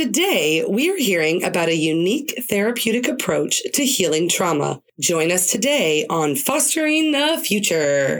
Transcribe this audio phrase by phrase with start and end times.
[0.00, 4.80] Today, we are hearing about a unique therapeutic approach to healing trauma.
[4.98, 8.18] Join us today on Fostering the Future.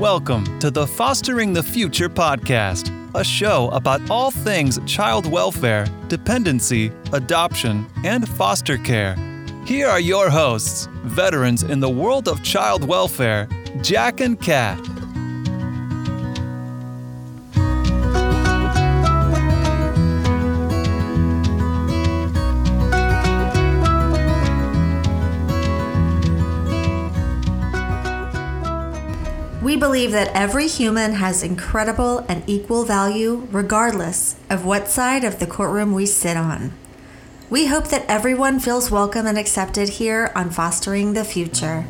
[0.00, 6.90] Welcome to the Fostering the Future podcast, a show about all things child welfare, dependency,
[7.12, 9.16] adoption, and foster care.
[9.66, 13.50] Here are your hosts, veterans in the world of child welfare,
[13.82, 14.78] Jack and Kat.
[29.66, 35.40] We believe that every human has incredible and equal value regardless of what side of
[35.40, 36.72] the courtroom we sit on.
[37.50, 41.84] We hope that everyone feels welcome and accepted here on Fostering the Future.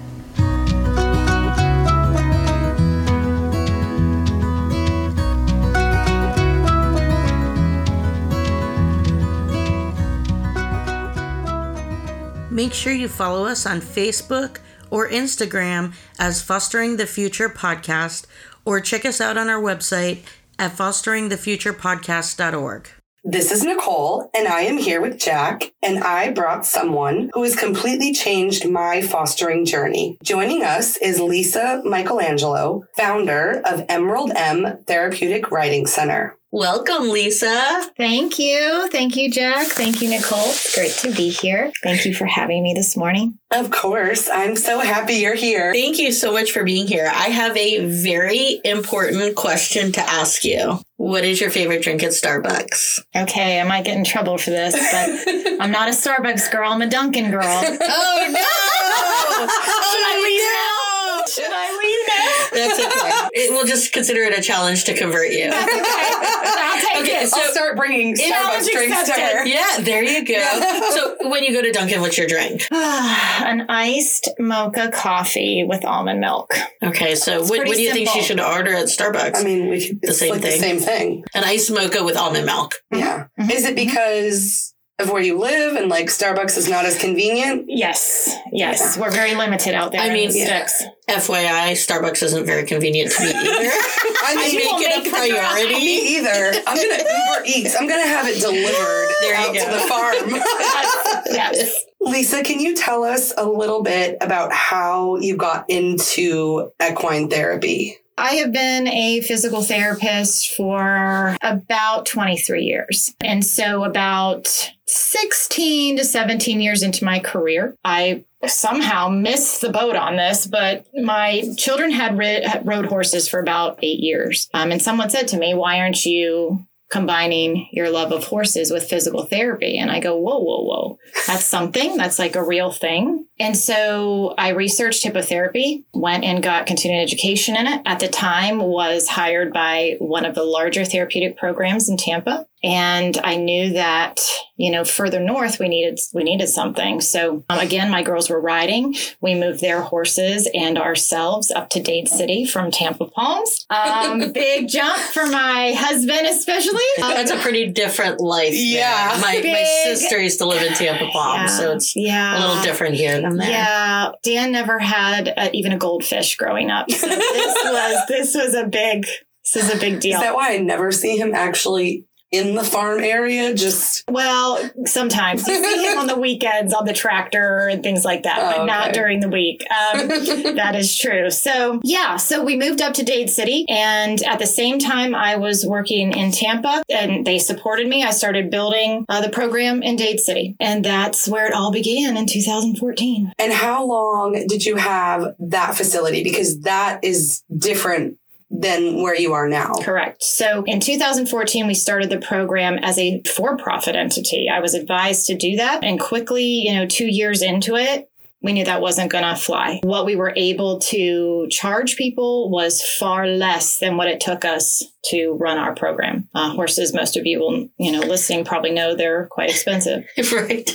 [12.51, 14.61] Make sure you follow us on Facebook
[14.97, 18.25] or Instagram as Fostering the Future Podcast,
[18.65, 20.21] or check us out on our website
[20.59, 22.89] at fosteringthefuturepodcast.org.
[23.23, 27.55] This is Nicole, and I am here with Jack, and I brought someone who has
[27.55, 30.17] completely changed my fostering journey.
[30.23, 36.39] Joining us is Lisa Michelangelo, founder of Emerald M Therapeutic Riding Center.
[36.57, 37.91] Welcome, Lisa.
[37.99, 38.89] Thank you.
[38.91, 39.67] Thank you, Jack.
[39.67, 40.39] Thank you, Nicole.
[40.47, 41.71] It's great to be here.
[41.83, 43.39] Thank you for having me this morning.
[43.51, 45.75] Of course, I'm so happy you're here.
[45.75, 47.11] Thank you so much for being here.
[47.13, 50.81] I have a very important question to ask you.
[50.97, 53.01] What is your favorite drink at Starbucks?
[53.15, 56.73] Okay, I might get in trouble for this, but I'm not a Starbucks girl.
[56.73, 57.45] I'm a Dunkin' girl.
[57.45, 59.47] Oh, oh no!
[59.93, 60.87] Should I leave now?
[61.27, 62.27] Should I leave now?
[62.57, 63.16] That's okay.
[63.39, 65.51] It, we'll just consider it a challenge to convert you.
[65.53, 67.29] I'll take Okay, it.
[67.29, 69.47] so- I'll start bringing Starbucks drinks to her.
[69.47, 70.83] Yeah, there you go.
[70.97, 72.67] So when you go to Dunkin', what's your drink?
[72.71, 76.55] An iced mocha coffee with almond milk.
[76.83, 79.37] Okay, so what, what do you think she should order at Starbucks?
[79.37, 80.51] I mean, we could, The it's same like thing.
[80.53, 81.25] the same thing.
[81.35, 82.77] An iced mocha with almond milk.
[82.91, 83.27] Yeah.
[83.39, 83.51] Mhm.
[83.53, 87.67] Is it because of where you live and like Starbucks is not as convenient?
[87.69, 88.97] Yes, yes.
[88.99, 90.01] We're very limited out there.
[90.01, 90.67] I mean- the Yeah.
[91.09, 93.37] FYI, Starbucks isn't very convenient to me either.
[93.45, 95.75] I I mean, make it a priority.
[95.75, 96.53] me either.
[96.67, 97.77] I'm gonna Uber Eats.
[97.77, 101.23] I'm gonna have it delivered There out to the farm.
[101.31, 101.85] yes.
[102.01, 107.99] Lisa, can you tell us a little bit about how you got into equine therapy?
[108.19, 113.15] I have been a physical therapist for about 23 years.
[113.21, 119.97] And so, about 16 to 17 years into my career, I somehow missed the boat
[119.97, 124.49] on this, but my children had rid- rode horses for about eight years.
[124.55, 128.89] Um, and someone said to me, Why aren't you combining your love of horses with
[128.89, 129.79] physical therapy?
[129.79, 130.99] And I go, Whoa, whoa, whoa.
[131.27, 131.97] That's something.
[131.97, 133.27] That's like a real thing.
[133.39, 137.83] And so I researched hippotherapy, went and got continuing education in it.
[137.85, 142.47] At the time was hired by one of the larger therapeutic programs in Tampa.
[142.65, 144.19] And I knew that,
[144.57, 147.01] you know, further north we needed we needed something.
[147.01, 148.95] So um, again, my girls were riding.
[149.21, 153.67] We moved their horses and ourselves up to Dade City from Tampa Palms.
[153.69, 156.83] Um, big jump for my husband, especially.
[157.03, 158.53] Um, That's a pretty different life.
[158.53, 158.61] there.
[158.61, 159.19] Yeah.
[159.21, 162.39] My, my sister used to live in Tampa Palms, so it's yeah.
[162.39, 163.51] a little different here than there.
[163.51, 166.91] Yeah, Dan never had uh even a goldfish growing up.
[166.91, 169.07] So this was this was a big
[169.45, 170.17] this is a big deal.
[170.17, 173.55] Is that why I never see him actually in the farm area?
[173.55, 178.23] Just well, sometimes you see him on the weekends on the tractor and things like
[178.25, 179.63] that, Oh, but not during the week.
[179.71, 180.09] Um,
[180.57, 181.31] that is true.
[181.31, 185.37] So yeah, so we moved up to Dade City, and at the same time, I
[185.37, 188.03] was working in Tampa, and they supported me.
[188.03, 192.17] I started building uh, the program in Dade City, and that's where it all began
[192.17, 193.33] in 2014.
[193.39, 196.23] and how long did you have that facility?
[196.25, 198.19] Because that is different
[198.51, 199.73] than where you are now.
[199.83, 200.23] Correct.
[200.23, 204.49] So in 2014, we started the program as a for profit entity.
[204.49, 205.83] I was advised to do that.
[205.83, 208.09] And quickly, you know, two years into it,
[208.47, 209.81] we knew that wasn't going to fly.
[209.83, 214.83] What we were able to charge people was far less than what it took us
[215.07, 216.29] to run our program.
[216.35, 220.05] Uh, horses, most of you will, you know, listening probably know they're quite expensive.
[220.33, 220.71] right.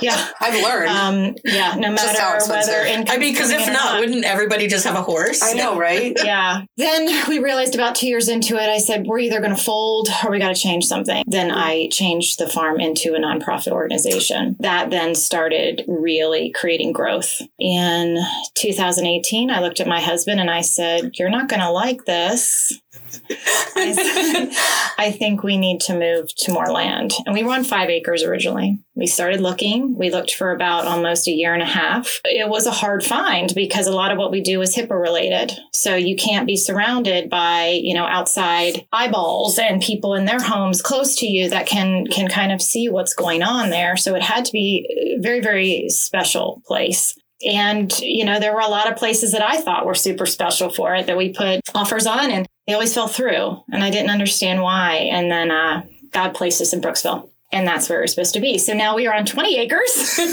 [0.00, 0.28] Yeah.
[0.40, 0.88] I've learned.
[0.88, 1.74] Um, yeah.
[1.76, 5.42] No matter whether I mean, because if not, wouldn't everybody just have a horse?
[5.42, 6.16] I know, right?
[6.24, 6.62] yeah.
[6.76, 10.08] Then we realized about two years into it, I said, we're either going to fold
[10.24, 11.22] or we got to change something.
[11.26, 14.56] Then I changed the farm into a nonprofit organization.
[14.60, 17.13] That then started really creating growth.
[17.58, 18.18] In
[18.54, 22.80] 2018, I looked at my husband and I said, You're not going to like this.
[23.76, 27.12] I think we need to move to more land.
[27.26, 28.78] And we were on five acres originally.
[28.94, 29.96] We started looking.
[29.98, 32.20] We looked for about almost a year and a half.
[32.24, 35.52] It was a hard find because a lot of what we do is HIPAA related.
[35.72, 40.80] So you can't be surrounded by, you know, outside eyeballs and people in their homes
[40.80, 43.96] close to you that can can kind of see what's going on there.
[43.96, 47.14] So it had to be a very, very special place.
[47.44, 50.70] And, you know, there were a lot of places that I thought were super special
[50.70, 53.62] for it that we put offers on and they always fell through.
[53.70, 55.08] And I didn't understand why.
[55.12, 57.30] And then uh, God placed us in Brooksville.
[57.52, 58.58] And that's where we're supposed to be.
[58.58, 60.18] So now we are on 20 acres.
[60.18, 60.26] um,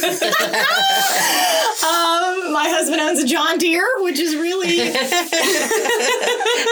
[2.51, 4.91] my husband owns a John Deere, which is really, I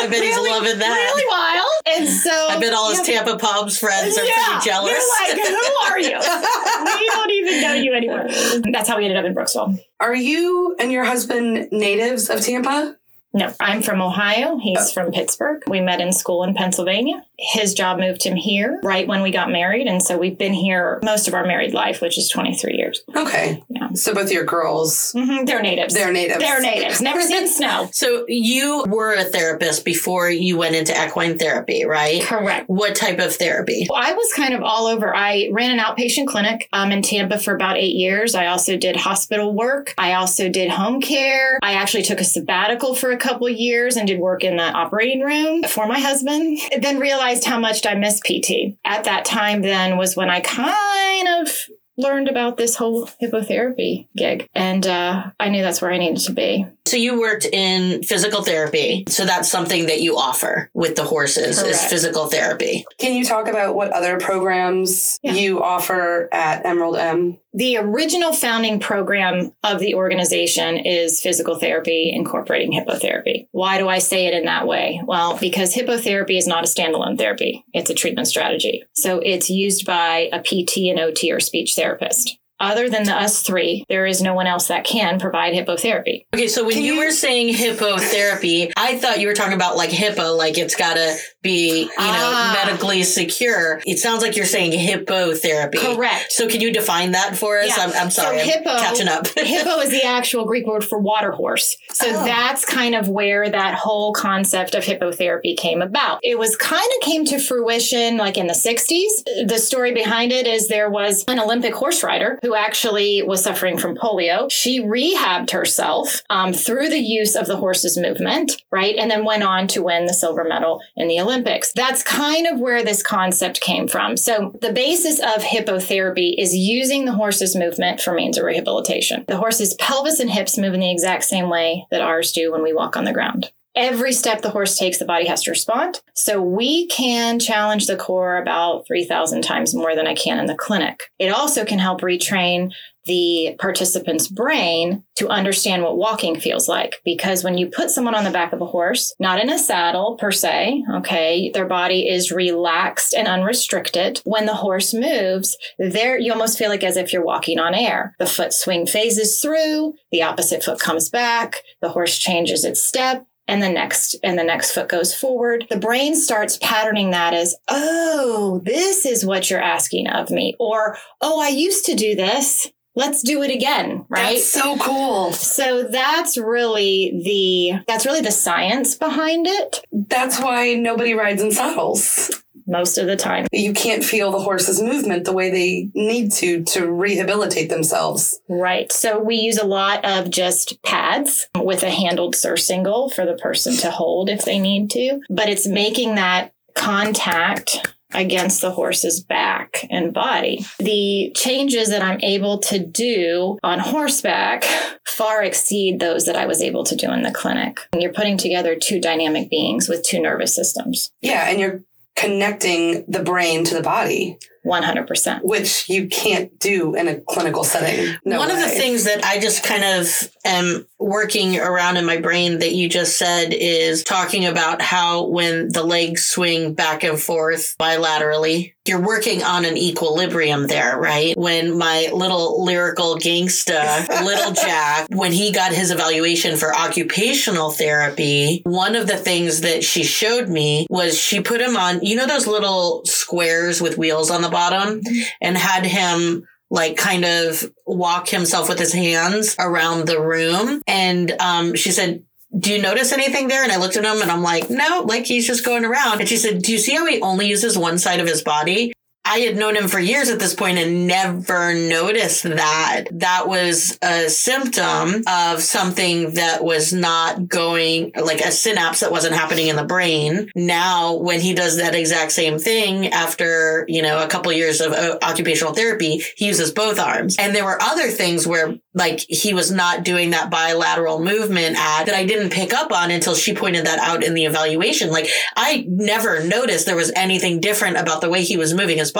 [0.09, 0.95] bet he's really, loving that.
[0.95, 1.69] really wild.
[1.99, 5.17] And so I bet all his yeah, Tampa Palms friends are yeah, pretty jealous.
[5.27, 6.17] They're like, who are you?
[6.99, 8.25] we don't even know you anymore.
[8.71, 9.77] That's how we ended up in Brooksville.
[9.99, 12.95] Are you and your husband natives of Tampa?
[13.33, 14.57] No, I'm from Ohio.
[14.57, 15.61] He's from Pittsburgh.
[15.67, 17.23] We met in school in Pennsylvania.
[17.37, 19.87] His job moved him here right when we got married.
[19.87, 23.01] And so we've been here most of our married life, which is 23 years.
[23.15, 23.63] Okay.
[23.69, 23.89] Yeah.
[23.93, 25.93] So both your girls, hmm They're natives.
[25.93, 26.39] they're natives.
[26.39, 27.01] They're natives.
[27.01, 27.89] Never seen snow.
[27.93, 32.23] So you were a therapist before you went into equine therapy, right?
[32.23, 32.67] Correct.
[32.67, 33.87] What type of therapy?
[33.93, 35.15] I was kind of all over.
[35.15, 38.33] I ran an outpatient clinic um, in Tampa for about eight years.
[38.35, 39.93] I also did hospital work.
[39.99, 41.59] I also did home care.
[41.61, 45.21] I actually took a sabbatical for a couple years and did work in the operating
[45.21, 46.59] room for my husband.
[46.81, 48.77] Then realized how much I missed PT.
[48.85, 51.55] At that time, then was when I kind of
[51.97, 56.31] learned about this whole hippotherapy gig, and uh, I knew that's where I needed to
[56.31, 56.65] be.
[56.85, 59.03] So you worked in physical therapy.
[59.09, 62.85] So that's something that you offer with the horses is physical therapy.
[62.99, 65.33] Can you talk about what other programs Yeah.
[65.33, 67.37] you offer at Emerald M?
[67.53, 73.47] The original founding program of the organization is physical therapy incorporating hippotherapy.
[73.51, 75.01] Why do I say it in that way?
[75.05, 78.83] Well, because hippotherapy is not a standalone therapy, it's a treatment strategy.
[78.93, 82.37] So it's used by a PT and OT or speech therapist.
[82.59, 86.25] Other than the us three, there is no one else that can provide hippotherapy.
[86.33, 87.53] Okay, so when you, you- were saying
[87.99, 91.85] hippotherapy, I thought you were talking about like HIPAA, like it's got to be, you
[91.87, 92.59] know, Ah.
[92.65, 93.81] medically secure.
[93.85, 95.77] It sounds like you're saying hippotherapy.
[95.77, 96.31] Correct.
[96.31, 97.75] So can you define that for us?
[97.77, 97.85] Yeah.
[97.85, 99.27] I'm, I'm sorry, So I'm catching up.
[99.37, 101.77] Hippo is the actual Greek word for water horse.
[101.93, 102.25] So Oh.
[102.25, 106.19] that's kind of where that whole concept of hippotherapy came about.
[106.23, 109.47] It was kind of came to fruition like in the 60s.
[109.47, 113.77] The story behind it is there was an Olympic horse rider who actually was suffering
[113.77, 114.51] from polio.
[114.51, 118.95] She rehabbed herself um, through the use of the horse's movement, right?
[118.95, 121.71] And then went on to win the silver medal in the Olympics.
[121.73, 124.17] That's kind of where this concept came from.
[124.17, 129.25] So the basis of hippotherapy is using the horse's movement for means of rehabilitation.
[129.27, 132.63] The horse's pelvis and hips move in the exact same way that ours do when
[132.63, 133.51] we walk on the ground.
[133.79, 136.01] Every step the horse takes, the body has to respond.
[136.13, 140.55] So we can challenge the core about 3,000 times more than I can in the
[140.55, 140.99] clinic.
[141.17, 142.73] It also can help retrain
[143.05, 146.97] the participant's brain to understand what walking feels like.
[147.05, 150.17] Because when you put someone on the back of a horse, not in a saddle
[150.17, 154.21] per se, okay, their body is relaxed and unrestricted.
[154.25, 158.13] When the horse moves, there you almost feel like as if you're walking on air.
[158.19, 163.25] The foot swing phases through, the opposite foot comes back, the horse changes its step,
[163.49, 167.55] and the next and the next foot goes forward the brain starts patterning that as
[167.67, 172.71] oh this is what you're asking of me or oh i used to do this
[172.95, 175.31] let's do it again right That's so cool.
[175.33, 181.51] so that's really the that's really the science behind it That's why nobody rides in
[181.51, 182.31] saddles.
[182.69, 186.63] Most of the time You can't feel the horse's movement the way they need to
[186.65, 188.39] to rehabilitate themselves.
[188.47, 188.91] Right.
[188.91, 193.75] So we use a lot of just pads with a handled surcingle for the person
[193.77, 199.85] to hold if they need to, but it's making that contact against the horse's back
[199.89, 200.65] and body.
[200.79, 204.63] The changes that I'm able to do on horseback
[205.07, 207.79] far exceed those that I was able to do in the clinic.
[207.95, 211.11] You're putting together two dynamic beings with two nervous systems.
[211.21, 211.83] Yeah, and you're
[212.19, 215.41] connecting the brain to the body, 100%.
[215.43, 218.15] which you can't do in a clinical setting.
[218.25, 222.17] No One of the things that I just kind of am working around in my
[222.17, 227.19] brain that you just said is talking about how when the legs swing back and
[227.19, 231.37] forth bilaterally, you're working on an equilibrium there, right?
[231.37, 238.61] When my little lyrical gangsta, little Jack, when he got his evaluation for occupational therapy,
[238.65, 242.27] one of the things that she showed me was she put him on, you know,
[242.27, 245.01] those little squares with wheels on the bottom
[245.39, 250.81] and had him like kind of walk himself with his hands around the room.
[250.87, 252.23] And um, she said,
[252.57, 253.63] do you notice anything there?
[253.63, 256.19] And I looked at him and I'm like, no, like he's just going around.
[256.19, 258.93] And she said, do you see how he only uses one side of his body?
[259.29, 263.05] I had known him for years at this point and never noticed that.
[263.11, 269.35] That was a symptom of something that was not going, like a synapse that wasn't
[269.35, 270.49] happening in the brain.
[270.55, 274.93] Now, when he does that exact same thing after, you know, a couple years of
[274.93, 277.37] uh, occupational therapy, he uses both arms.
[277.37, 282.05] And there were other things where like he was not doing that bilateral movement at
[282.05, 285.11] that I didn't pick up on until she pointed that out in the evaluation.
[285.11, 289.11] Like I never noticed there was anything different about the way he was moving his
[289.11, 289.18] body.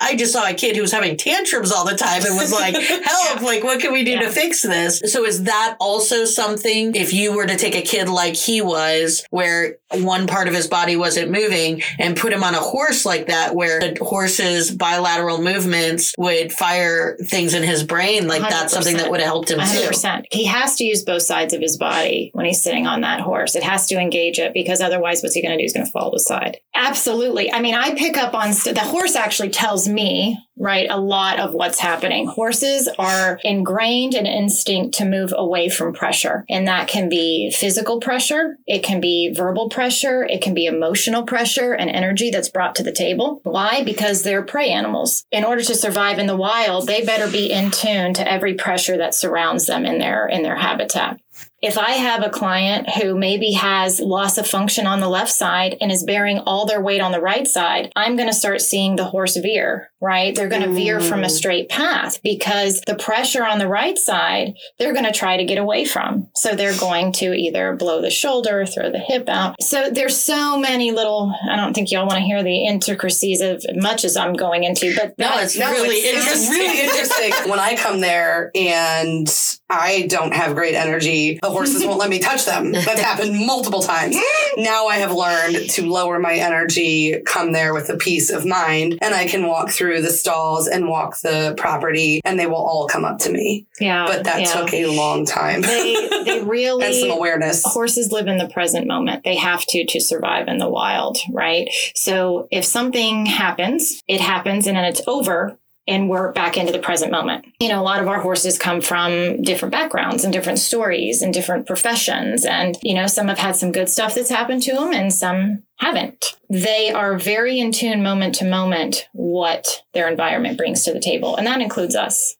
[0.00, 2.74] I just saw a kid who was having tantrums all the time and was like,
[2.74, 3.40] help, yeah.
[3.42, 4.22] like, what can we do yeah.
[4.22, 5.02] to fix this?
[5.06, 9.24] So is that also something if you were to take a kid like he was,
[9.30, 13.26] where one part of his body wasn't moving and put him on a horse like
[13.26, 18.50] that, where the horse's bilateral movements would fire things in his brain, like 100%.
[18.50, 20.18] that's something that would have helped him 100%.
[20.18, 20.24] Too.
[20.30, 23.54] He has to use both sides of his body when he's sitting on that horse.
[23.54, 25.62] It has to engage it because otherwise, what's he going to do?
[25.62, 26.58] He's going to fall to the side.
[26.74, 27.52] Absolutely.
[27.52, 31.38] I mean, I pick up on st- the horse actually tells me, right, a lot
[31.38, 32.26] of what's happening.
[32.26, 36.44] Horses are ingrained in instinct to move away from pressure.
[36.48, 41.24] And that can be physical pressure, it can be verbal pressure, it can be emotional
[41.24, 43.40] pressure and energy that's brought to the table.
[43.44, 43.82] Why?
[43.82, 45.24] Because they're prey animals.
[45.30, 48.96] In order to survive in the wild, they better be in tune to every pressure
[48.98, 51.18] that surrounds them in their in their habitat
[51.62, 55.76] if I have a client who maybe has loss of function on the left side
[55.80, 58.96] and is bearing all their weight on the right side, I'm going to start seeing
[58.96, 60.34] the horse veer, right?
[60.34, 60.74] They're going to mm.
[60.74, 65.12] veer from a straight path because the pressure on the right side, they're going to
[65.12, 66.28] try to get away from.
[66.34, 69.62] So they're going to either blow the shoulder, throw the hip out.
[69.62, 73.64] So there's so many little, I don't think y'all want to hear the intricacies of
[73.76, 76.42] much as I'm going into, but no, it's no, really it's, interesting.
[76.42, 79.28] It's really interesting when I come there and
[79.70, 81.38] I don't have great energy.
[81.40, 82.72] The horses won't let me touch them.
[82.72, 84.16] That's happened multiple times.
[84.54, 88.98] Now I have learned to lower my energy, come there with a peace of mind,
[89.00, 92.86] and I can walk through the stalls and walk the property, and they will all
[92.86, 93.66] come up to me.
[93.80, 94.06] Yeah.
[94.06, 94.52] But that yeah.
[94.52, 95.62] took a long time.
[95.62, 96.84] They, they really.
[96.84, 97.64] and some awareness.
[97.64, 99.24] Horses live in the present moment.
[99.24, 101.68] They have to to survive in the wild, right?
[101.94, 106.78] So if something happens, it happens and then it's over and we're back into the
[106.78, 107.44] present moment.
[107.60, 111.34] You know, a lot of our horses come from different backgrounds and different stories and
[111.34, 112.44] different professions.
[112.44, 115.64] And, you know, some have had some good stuff that's happened to them and some
[115.78, 116.36] haven't.
[116.48, 121.36] They are very in tune moment to moment what their environment brings to the table.
[121.36, 122.36] And that includes us.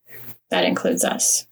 [0.51, 1.47] That includes us.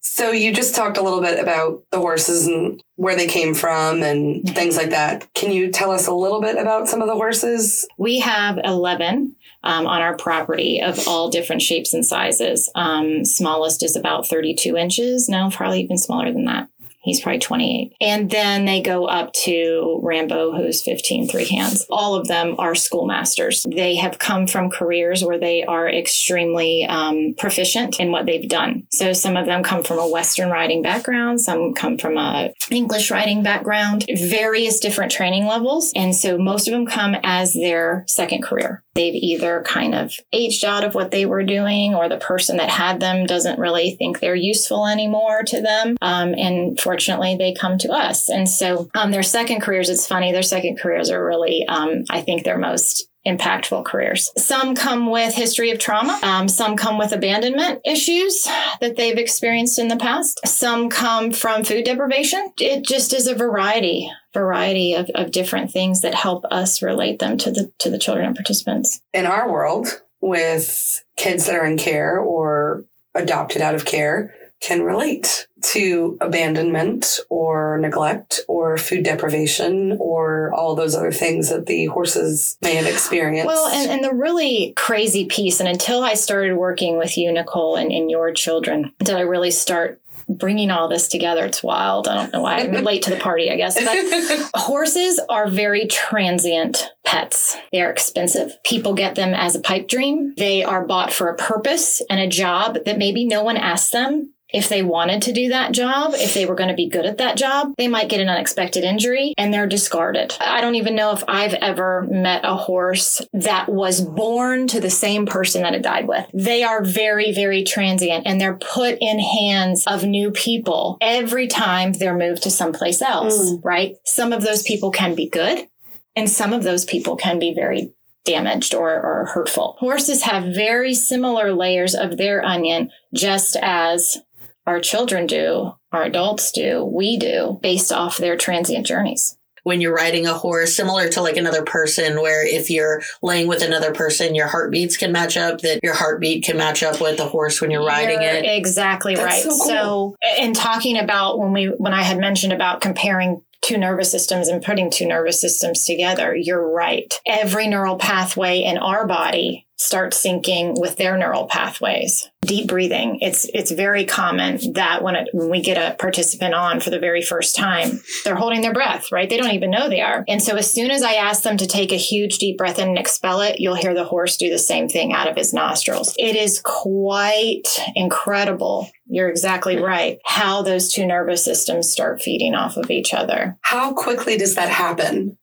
[0.00, 4.02] So you just talked a little bit about the horses and where they came from
[4.02, 5.32] and things like that.
[5.32, 7.86] Can you tell us a little bit about some of the horses?
[7.96, 12.68] We have 11 um, on our property of all different shapes and sizes.
[12.74, 15.28] Um, smallest is about 32 inches.
[15.28, 16.68] No, probably even smaller than that.
[17.02, 17.96] He's probably 28.
[18.00, 21.84] And then they go up to Rambo, who's 15, three hands.
[21.90, 23.66] All of them are schoolmasters.
[23.68, 28.86] They have come from careers where they are extremely um, proficient in what they've done.
[28.90, 33.10] So some of them come from a Western riding background, some come from a English
[33.10, 35.92] riding background, various different training levels.
[35.96, 38.82] And so most of them come as their second career.
[38.94, 42.68] They've either kind of aged out of what they were doing or the person that
[42.68, 45.96] had them doesn't really think they're useful anymore to them.
[46.02, 48.28] Um, and for unfortunately, they come to us.
[48.28, 52.20] And so um, their second careers, it's funny, their second careers are really, um, I
[52.20, 54.30] think, their most impactful careers.
[54.36, 56.20] Some come with history of trauma.
[56.22, 58.46] Um, some come with abandonment issues
[58.82, 60.38] that they've experienced in the past.
[60.44, 62.52] Some come from food deprivation.
[62.58, 67.38] It just is a variety, variety of, of different things that help us relate them
[67.38, 69.00] to the to the children and participants.
[69.14, 72.84] In our world, with kids that are in care or
[73.14, 80.74] adopted out of care, can relate to abandonment or neglect or food deprivation or all
[80.74, 83.46] those other things that the horses may have experienced.
[83.46, 87.76] Well, and, and the really crazy piece, and until I started working with you, Nicole,
[87.76, 91.44] and, and your children, did I really start bringing all this together.
[91.44, 92.08] It's wild.
[92.08, 93.74] I don't know why I'm late to the party, I guess.
[93.74, 97.56] But horses are very transient pets.
[97.72, 98.56] They are expensive.
[98.64, 100.34] People get them as a pipe dream.
[100.36, 104.31] They are bought for a purpose and a job that maybe no one asked them
[104.52, 107.18] if they wanted to do that job, if they were going to be good at
[107.18, 110.34] that job, they might get an unexpected injury and they're discarded.
[110.40, 114.90] I don't even know if I've ever met a horse that was born to the
[114.90, 116.26] same person that it died with.
[116.34, 121.92] They are very, very transient and they're put in hands of new people every time
[121.92, 123.64] they're moved to someplace else, mm.
[123.64, 123.96] right?
[124.04, 125.66] Some of those people can be good
[126.14, 127.92] and some of those people can be very
[128.24, 129.76] damaged or, or hurtful.
[129.78, 134.18] Horses have very similar layers of their onion, just as
[134.66, 139.94] our children do our adults do, we do, based off their transient journeys when you're
[139.94, 144.34] riding a horse, similar to like another person, where if you're laying with another person,
[144.34, 147.70] your heartbeats can match up, that your heartbeat can match up with the horse when
[147.70, 148.44] you're riding You're it.
[148.44, 149.42] Exactly That's right.
[149.42, 149.66] so cool.
[149.66, 154.48] So, in talking about when we when I had mentioned about comparing two nervous systems
[154.48, 157.14] and putting two nervous systems together, you're right.
[157.26, 162.30] Every neural pathway in our body starts syncing with their neural pathways.
[162.42, 163.18] Deep breathing.
[163.20, 166.98] It's it's very common that when it, when we get a participant on for the
[166.98, 169.28] very first time, they're holding their breath, right?
[169.28, 170.24] They don't even know they are.
[170.26, 172.88] And so as soon as I ask them to take a huge deep breath in
[172.88, 176.14] and expel it, you'll hear the horse do the same thing out of his nostrils.
[176.18, 178.90] It is quite incredible.
[179.06, 180.18] You're exactly right.
[180.24, 184.68] How those two nervous systems start feeding off of each other How quickly does that
[184.68, 185.36] happen?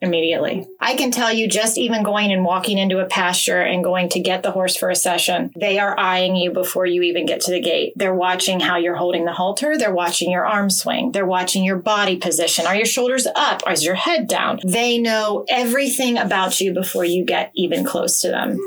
[0.00, 0.66] Immediately.
[0.80, 4.20] I can tell you just even going and walking into a pasture and going to
[4.20, 7.50] get the horse for a session, they are eyeing you before you even get to
[7.50, 7.92] the gate.
[7.96, 11.78] They're watching how you're holding the halter, they're watching your arm swing, they're watching your
[11.78, 12.66] body position.
[12.66, 13.62] Are your shoulders up?
[13.70, 14.60] Is your head down?
[14.64, 18.58] They know everything about you before you get even close to them.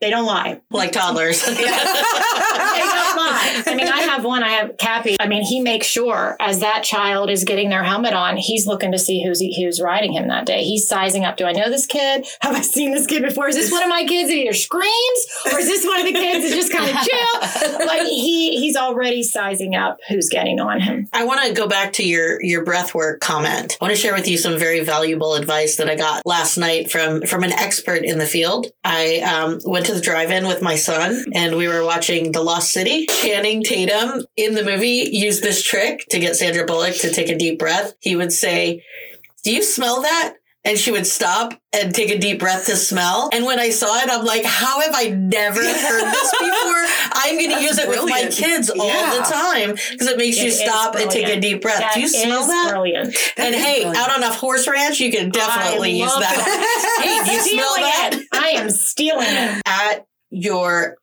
[0.00, 0.60] They don't lie.
[0.70, 1.44] like toddlers.
[2.68, 3.62] They don't lie.
[3.66, 4.42] I mean, I have one.
[4.42, 5.16] I have Cappy.
[5.18, 8.92] I mean, he makes sure as that child is getting their helmet on, he's looking
[8.92, 10.62] to see who's who's riding him that day.
[10.62, 11.36] He's sizing up.
[11.36, 12.26] Do I know this kid?
[12.40, 13.48] Have I seen this kid before?
[13.48, 16.12] Is this one of my kids that either screams or is this one of the
[16.12, 17.86] kids that just kind of chill?
[17.86, 21.08] Like he he's already sizing up who's getting on him.
[21.12, 23.76] I want to go back to your your breath work comment.
[23.80, 26.90] I want to share with you some very valuable advice that I got last night
[26.90, 28.66] from from an expert in the field.
[28.84, 32.72] I um, went to the drive-in with my son, and we were watching The Lost
[32.72, 33.06] City.
[33.06, 37.38] Channing Tatum in the movie used this trick to get Sandra Bullock to take a
[37.38, 37.94] deep breath.
[37.98, 38.84] He would say,
[39.44, 40.34] "Do you smell that?"
[40.68, 43.30] And she would stop and take a deep breath to smell.
[43.32, 46.84] And when I saw it, I'm like, how have I never heard this before?
[47.12, 48.34] I'm going to use it with my brilliant.
[48.34, 49.14] kids all Yeah.
[49.14, 51.94] the time because it makes It you stop and take a deep breath.
[51.94, 52.68] Do you That smell that?
[52.70, 53.16] Brilliant.
[53.38, 53.96] and is hey, brilliant.
[53.96, 57.00] out on a horse ranch, you can definitely use love that.
[57.26, 58.10] hey, you smell that?
[58.14, 58.26] it.
[58.32, 59.62] I am stealing it.
[59.66, 60.96] At your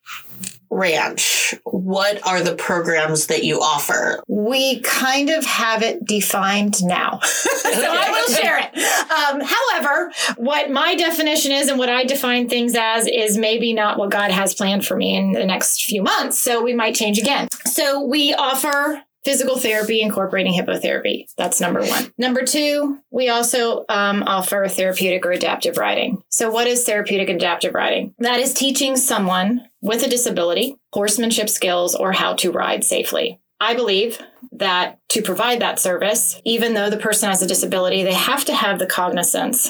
[0.70, 4.22] ranch, what are the programs that you offer?
[4.28, 7.20] We kind of have it defined now.
[7.22, 8.76] so I will share it.
[9.10, 13.98] Um, however, what my definition is and what I define things as is maybe not
[13.98, 16.38] what God has planned for me in the next few months.
[16.38, 17.48] So we might change again.
[17.64, 21.26] So we offer physical therapy incorporating hippotherapy.
[21.36, 22.12] That's number one.
[22.16, 26.22] Number two, we also um, offer therapeutic or adaptive riding.
[26.28, 28.14] So, what is therapeutic adaptive riding?
[28.20, 33.40] That is teaching someone with a disability horsemanship skills or how to ride safely.
[33.60, 34.20] I believe
[34.52, 38.54] that to provide that service, even though the person has a disability, they have to
[38.54, 39.68] have the cognizance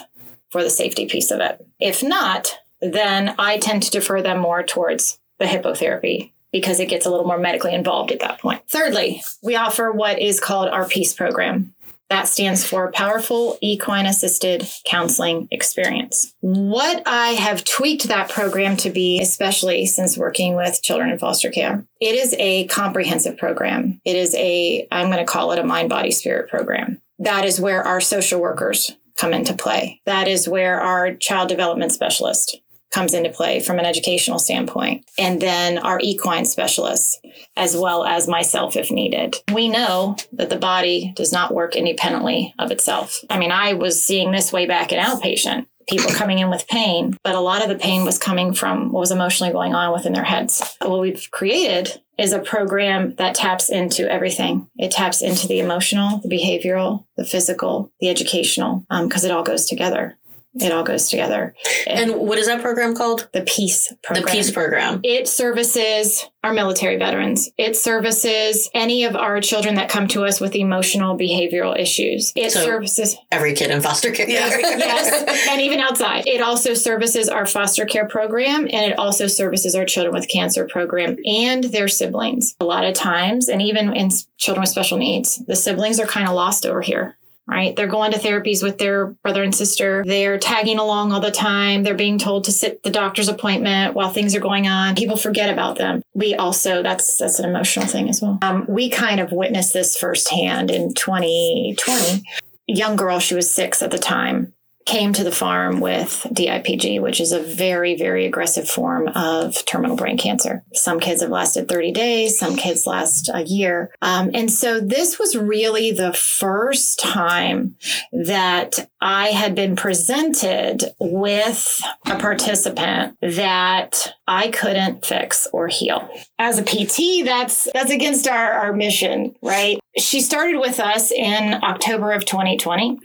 [0.51, 1.67] for the safety piece of it.
[1.81, 7.05] If not, then I tend to defer them more towards the hippotherapy because it gets
[7.05, 8.63] a little more medically involved at that point.
[8.67, 11.75] Thirdly, we offer what is called our PEACE program.
[12.09, 16.33] That stands for Powerful Equine Assisted Counseling Experience.
[16.41, 21.51] What I have tweaked that program to be, especially since working with children in foster
[21.51, 24.01] care, it is a comprehensive program.
[24.07, 27.03] It is a, I'm going to call it a mind, body, spirit program.
[27.19, 30.01] That is where our social workers come into play.
[30.07, 32.61] That is where our child development specialist
[32.97, 35.05] comes into play from an educational standpoint.
[35.19, 37.21] And then our equine specialists,
[37.55, 39.37] as well as myself if needed.
[39.53, 43.23] We know that the body does not work independently of itself.
[43.29, 45.67] I mean, I was seeing this way back in outpatient.
[45.87, 49.01] People coming in with pain, but a lot of the pain was coming from what
[49.01, 50.77] was emotionally going on within their heads.
[50.81, 54.69] What we've created is a program that taps into everything.
[54.79, 59.45] It taps into the emotional, the behavioral, the physical, the educational, um, because it all
[59.45, 60.17] goes together.
[60.59, 61.55] It all goes together.
[61.87, 63.29] And what is that program called?
[63.33, 64.25] the peace program.
[64.25, 65.01] The Peace Program.
[65.05, 67.51] It services our military veterans.
[67.59, 72.33] It services any of our children that come to us with emotional behavioral issues.
[72.37, 74.29] It So- services Every kid in foster care.
[74.29, 76.27] yes, and even outside.
[76.27, 80.67] It also services our foster care program and it also services our children with cancer
[80.67, 82.55] program and their siblings.
[82.61, 86.29] A lot of times, and even in children with special needs, the siblings are kind
[86.29, 87.17] of lost over here.
[87.49, 87.77] Right?
[87.77, 90.03] They're going to therapies with their brother and sister.
[90.05, 91.85] They're tagging along all the time.
[91.85, 94.97] They're being told to sit the doctor's appointment while things are going on.
[94.97, 96.03] People forget about them.
[96.13, 98.39] We also, that's, that's an emotional thing as well.
[98.43, 102.23] Um, we kind of witnessed this firsthand in 2020
[102.67, 104.53] young girl, she was six at the time,
[104.87, 109.97] came to the farm with DIPG, which is a very, very aggressive form of terminal
[109.97, 110.65] brain cancer.
[110.73, 113.91] Some kids have lasted 30 days, some kids last a year.
[114.01, 117.77] Um, and so this was really the first time
[118.13, 126.09] that I had been presented with a participant that I couldn't fix or heal.
[126.39, 129.79] As a PT, that's that's against our, our mission, right?
[129.99, 132.99] she started with us in October of 2020.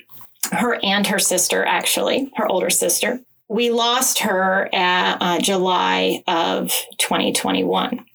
[0.51, 3.19] Her and her sister, actually, her older sister.
[3.47, 8.05] We lost her at uh, July of 2021.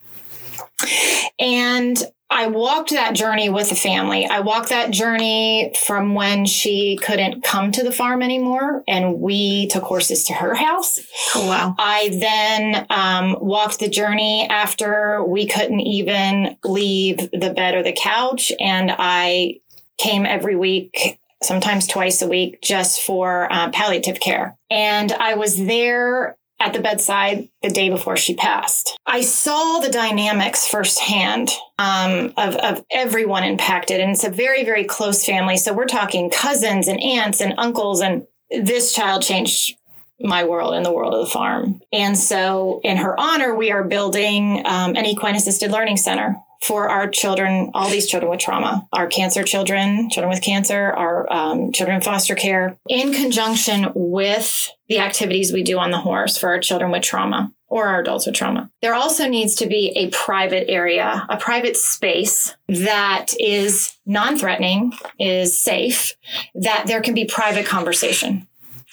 [1.39, 4.25] And I walked that journey with the family.
[4.25, 9.67] I walked that journey from when she couldn't come to the farm anymore, and we
[9.67, 10.99] took horses to her house.
[11.35, 11.75] Oh, wow.
[11.79, 17.95] I then um, walked the journey after we couldn't even leave the bed or the
[17.97, 19.59] couch, and I
[19.97, 21.19] came every week.
[21.43, 24.57] Sometimes twice a week, just for uh, palliative care.
[24.69, 28.97] And I was there at the bedside the day before she passed.
[29.05, 33.99] I saw the dynamics firsthand um, of, of everyone impacted.
[33.99, 35.57] And it's a very, very close family.
[35.57, 38.01] So we're talking cousins and aunts and uncles.
[38.01, 39.77] And this child changed
[40.19, 41.79] my world and the world of the farm.
[41.93, 46.89] And so, in her honor, we are building um, an equine assisted learning center for
[46.89, 51.71] our children, all these children with trauma, our cancer children, children with cancer, our um,
[51.71, 56.49] children in foster care, in conjunction with the activities we do on the horse for
[56.49, 58.71] our children with trauma or our adults with trauma.
[58.81, 64.93] There also needs to be a private area, a private space that is non threatening,
[65.19, 66.13] is safe,
[66.55, 68.47] that there can be private conversation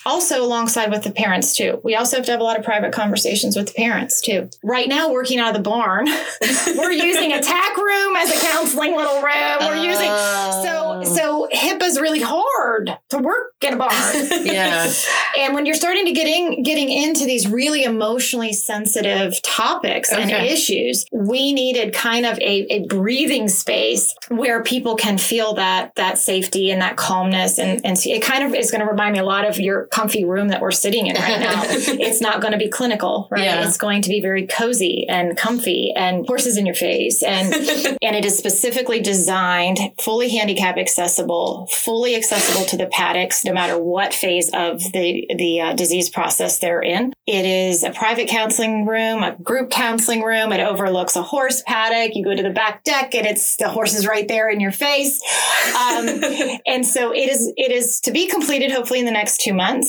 [0.07, 1.81] also alongside with the parents too.
[1.85, 4.49] We also have to have a lot of private conversations with the parents too.
[4.63, 6.07] Right now, working out of the barn,
[6.77, 9.59] we're using a tack room as a counseling little room.
[9.61, 11.03] We're using so oh.
[11.05, 13.93] so HIPAA's really hard to work in a barn.
[14.45, 14.93] Yeah.
[15.39, 20.31] and when you're starting to get in, getting into these really emotionally sensitive topics and
[20.31, 26.19] issues, we needed kind of a, a breathing space where people can feel that that
[26.19, 29.19] safety and that calmness and and see, it kind of is going to remind me
[29.19, 31.63] a lot of your comfy room that we're sitting in right now.
[31.69, 33.45] it's not going to be clinical, right?
[33.45, 33.67] Yeah.
[33.67, 37.55] It's going to be very cozy and comfy and horses in your face and
[38.03, 43.79] and it is specifically designed fully handicap accessible, fully accessible to the paddocks no matter
[43.79, 47.15] what phase of the the uh, disease process they're in.
[47.27, 50.53] It is a private counseling room, a group counseling room.
[50.53, 52.17] It overlooks a horse paddock.
[52.17, 54.73] You go to the back deck and it's the horse is right there in your
[54.73, 55.23] face.
[55.69, 56.09] Um,
[56.67, 59.84] and so it is it is to be completed hopefully in the next 2 months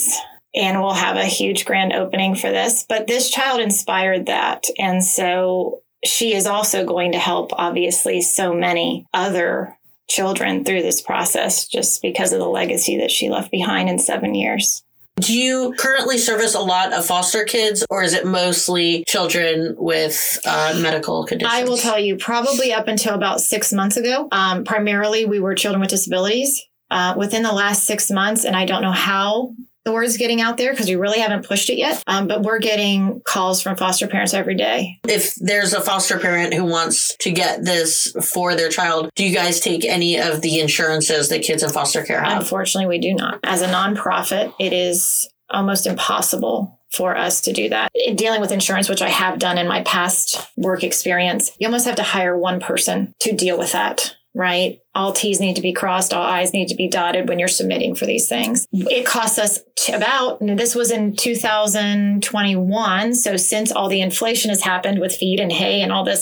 [0.56, 2.86] and we'll have a huge grand opening for this.
[2.88, 4.66] But this child inspired that.
[4.80, 9.78] And so she is also going to help, obviously, so many other
[10.08, 14.36] children through this process just because of the legacy that she left behind in seven
[14.36, 14.84] years.
[15.18, 20.38] Do you currently service a lot of foster kids, or is it mostly children with
[20.46, 21.54] uh, medical conditions?
[21.54, 25.56] I will tell you, probably up until about six months ago, um, primarily we were
[25.56, 26.62] children with disabilities.
[26.92, 30.58] Uh, within the last six months, and I don't know how the word's getting out
[30.58, 34.08] there because we really haven't pushed it yet, um, but we're getting calls from foster
[34.08, 38.70] parents every day If there's a foster parent who wants to get this for their
[38.70, 42.42] child, do you guys take any of the insurances that kids in foster care have?
[42.42, 43.40] Unfortunately, we do not.
[43.44, 47.92] As a nonprofit, it is almost impossible for us to do that.
[47.94, 51.86] In dealing with insurance, which I have done in my past work experience, you almost
[51.86, 54.16] have to hire one person to deal with that.
[54.38, 54.80] Right?
[54.94, 57.96] All T's need to be crossed, all I's need to be dotted when you're submitting
[57.96, 58.68] for these things.
[58.74, 63.16] It costs us about, and this was in 2021.
[63.16, 66.22] So since all the inflation has happened with feed and hay and all this,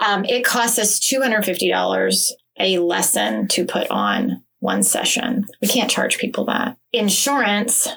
[0.00, 5.44] um, it costs us $250 a lesson to put on one session.
[5.60, 6.76] We can't charge people that.
[6.92, 7.88] Insurance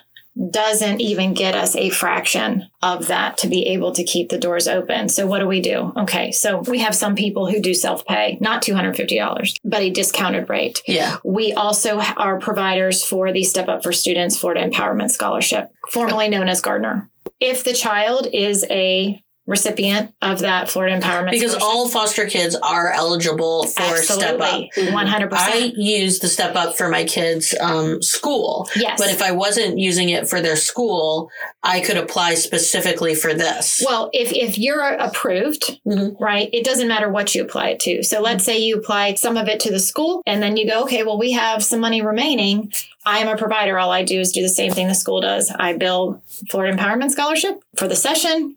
[0.52, 4.67] doesn't even get us a fraction of that to be able to keep the doors
[4.67, 5.10] open.
[5.10, 5.91] So what do we do?
[5.97, 10.82] Okay, so we have some people who do self-pay, not $250, but a discounted rate.
[10.88, 11.17] yeah.
[11.23, 16.47] We also are providers for the Step Up for Students Florida Empowerment Scholarship, formerly known
[16.47, 17.10] as Gardiner.
[17.39, 22.54] If the child is a recipient of that Florida Empowerment Because Scholarship, all foster kids
[22.56, 24.42] are eligible for Step Up.
[24.42, 25.28] absolutely, 100%.
[25.34, 28.70] I use the Step Up for my kids' um, school.
[28.76, 29.00] yes.
[29.02, 31.32] But if I wasn't using it for their school,
[31.64, 33.82] I could apply specifically for this.
[33.86, 36.20] Well, if if you're approved, Mhm.
[36.20, 38.04] right, it doesn't matter what you apply it to.
[38.04, 40.84] So let's say you apply some of it to the school and then you go,
[40.84, 42.72] okay, well, we have some money remaining.
[43.06, 43.80] I am a provider.
[43.80, 45.50] All I do is do the same thing the school does.
[45.58, 48.57] I bill Florida Empowerment Scholarship for the session.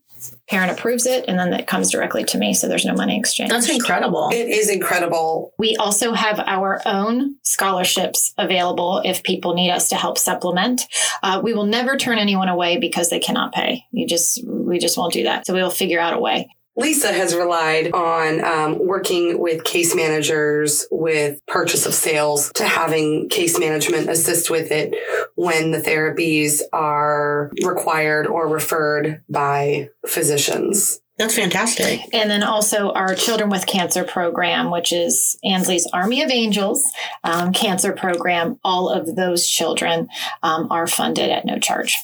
[0.50, 2.54] Parent approves it, and then it comes directly to me.
[2.54, 3.50] So there's no money exchange.
[3.50, 4.30] That's incredible.
[4.32, 5.54] It is incredible.
[5.58, 10.82] We also have our own scholarships available if people need us to help supplement.
[11.22, 13.84] Uh, we will never turn anyone away because they cannot pay.
[13.92, 15.46] You just, we just won't do that.
[15.46, 16.48] So we will figure out a way.
[16.76, 23.28] Lisa has relied on um, working with case managers with purchase of sales to having
[23.28, 24.94] case management assist with it
[25.34, 31.00] when the therapies are required or referred by physicians.
[31.20, 32.00] That's fantastic.
[32.14, 36.82] And then also our Children with Cancer program, which is Ansley's Army of Angels
[37.24, 38.58] um, cancer program.
[38.64, 40.08] All of those children
[40.42, 41.94] um, are funded at no charge.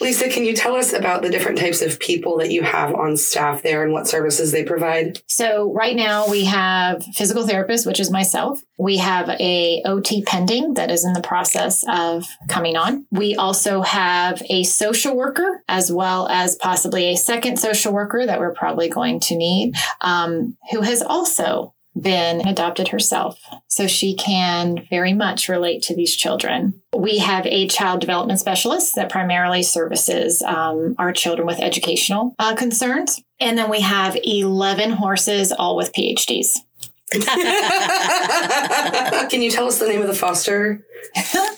[0.00, 3.16] Lisa, can you tell us about the different types of people that you have on
[3.16, 5.20] staff there and what services they provide?
[5.28, 8.62] So right now we have physical therapist, which is myself.
[8.78, 13.06] We have a OT pending that is in the process of coming on.
[13.12, 18.40] We also have a social worker as well as possibly a second social worker that
[18.40, 23.40] we're probably going to need, um, who has also been adopted herself.
[23.68, 26.80] So she can very much relate to these children.
[26.96, 32.56] We have a child development specialist that primarily services um, our children with educational uh,
[32.56, 33.20] concerns.
[33.40, 36.58] And then we have 11 horses, all with PhDs.
[37.14, 37.22] Can
[39.42, 40.84] you tell us the name of the foster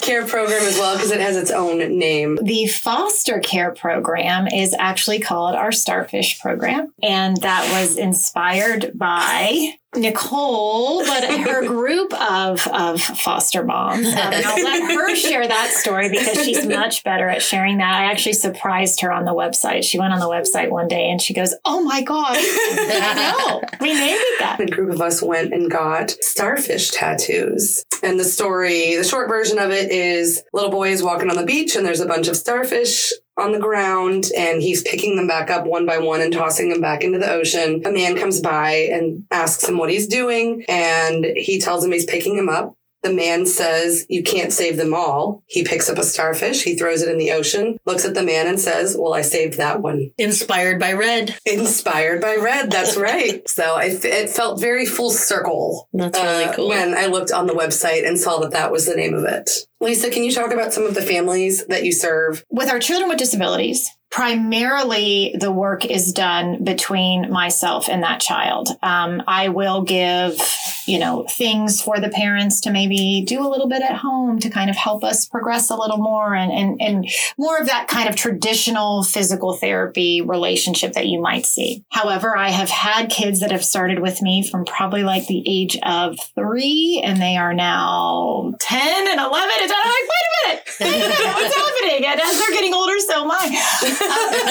[0.03, 0.97] care program as well?
[0.97, 2.39] Because it has its own name.
[2.43, 6.93] The foster care program is actually called our Starfish program.
[7.03, 14.07] And that was inspired by Nicole, but her group of, of foster moms.
[14.07, 17.95] Um, and I'll let her share that story because she's much better at sharing that.
[17.95, 19.85] I actually surprised her on the website.
[19.85, 23.93] She went on the website one day and she goes, Oh my God, no, we
[23.93, 24.61] named it that.
[24.61, 27.85] A group of us went and got starfish tattoos.
[28.03, 31.45] And the story, the short version of it is little boy is walking on the
[31.45, 35.51] beach and there's a bunch of starfish on the ground and he's picking them back
[35.51, 37.83] up one by one and tossing them back into the ocean.
[37.85, 42.07] A man comes by and asks him what he's doing and he tells him he's
[42.07, 42.76] picking them up.
[43.07, 45.45] The man says, You can't save them all.
[45.47, 48.49] He picks up a starfish, he throws it in the ocean, looks at the man
[48.49, 50.11] and says, Well, I saved that one.
[50.19, 51.39] Inspired by red.
[51.47, 52.73] Inspired by red.
[52.73, 53.49] That's right.
[53.49, 55.89] so I, it felt very full circle.
[55.93, 56.69] That's really uh, cool.
[56.69, 59.51] When I looked on the website and saw that that was the name of it.
[59.81, 62.45] Lisa, can you talk about some of the families that you serve?
[62.51, 68.71] With our children with disabilities, primarily the work is done between myself and that child.
[68.83, 70.41] Um, I will give,
[70.87, 74.49] you know, things for the parents to maybe do a little bit at home to
[74.49, 78.09] kind of help us progress a little more and, and, and more of that kind
[78.09, 81.85] of traditional physical therapy relationship that you might see.
[81.91, 85.79] However, I have had kids that have started with me from probably like the age
[85.83, 89.51] of three and they are now 10 and 11.
[89.61, 92.07] And I'm like, wait a minute, wait a minute, what's happening?
[92.07, 94.06] And as they're getting older, so am I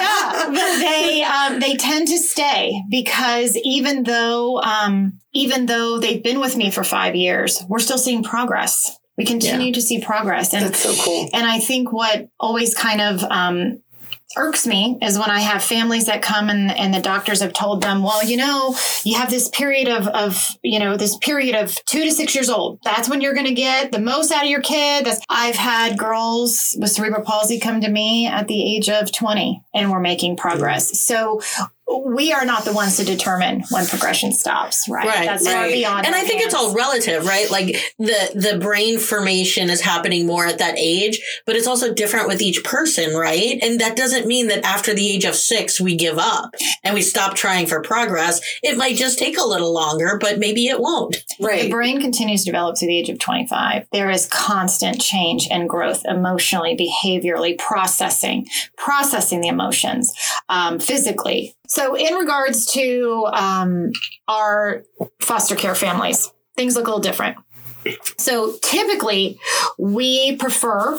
[0.00, 6.22] yeah, but they um, they tend to stay because even though um, even though they've
[6.22, 8.96] been with me for five years, we're still seeing progress.
[9.16, 11.28] We continue to see progress, and That's so cool.
[11.32, 13.82] and I think what always kind of um,
[14.38, 17.82] irks me is when I have families that come and, and the doctors have told
[17.82, 18.74] them, well, you know,
[19.04, 22.48] you have this period of, of, you know, this period of two to six years
[22.48, 22.78] old.
[22.84, 25.04] That's when you're going to get the most out of your kid.
[25.04, 29.62] That's, I've had girls with cerebral palsy come to me at the age of 20
[29.74, 30.98] and we're making progress.
[30.98, 31.40] So
[32.04, 35.06] we are not the ones to determine when progression stops, right?
[35.06, 35.72] Right, That's far right.
[35.72, 36.04] beyond.
[36.06, 37.50] and our I think it's all relative, right?
[37.50, 42.28] Like the the brain formation is happening more at that age, but it's also different
[42.28, 43.58] with each person, right?
[43.62, 47.02] And that doesn't mean that after the age of six we give up and we
[47.02, 48.40] stop trying for progress.
[48.62, 51.16] It might just take a little longer, but maybe it won't.
[51.40, 51.56] Right.
[51.58, 51.70] The Right.
[51.70, 53.86] brain continues to develop to the age of 25.
[53.92, 58.46] There is constant change and growth emotionally, behaviorally, processing,
[58.76, 60.12] processing the emotions,
[60.48, 61.54] um, physically.
[61.68, 63.92] So, in regards to um,
[64.26, 64.84] our
[65.20, 67.36] foster care families, things look a little different.
[68.16, 69.38] So, typically,
[69.78, 70.98] we prefer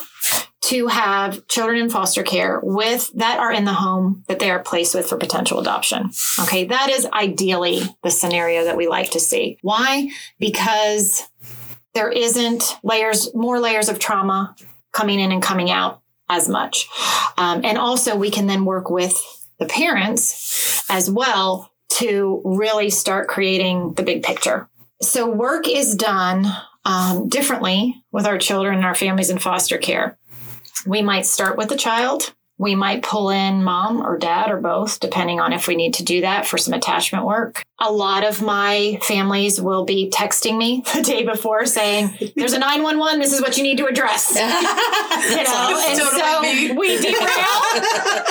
[0.62, 4.60] to have children in foster care with that are in the home that they are
[4.60, 6.12] placed with for potential adoption.
[6.42, 9.58] Okay, that is ideally the scenario that we like to see.
[9.64, 10.12] Why?
[10.38, 11.28] Because
[11.96, 14.56] there isn't layers, more layers of trauma
[14.92, 16.88] coming in and coming out as much.
[17.38, 19.20] Um, and also, we can then work with
[19.60, 24.70] the parents as well to really start creating the big picture.
[25.02, 26.46] So, work is done
[26.86, 30.18] um, differently with our children and our families in foster care.
[30.86, 32.34] We might start with the child.
[32.60, 36.04] We might pull in mom or dad or both, depending on if we need to
[36.04, 37.64] do that for some attachment work.
[37.80, 42.60] A lot of my families will be texting me the day before saying, There's a
[42.60, 44.36] 911, this is what you need to address.
[44.36, 46.72] you know, and totally so me.
[46.74, 47.62] we derail.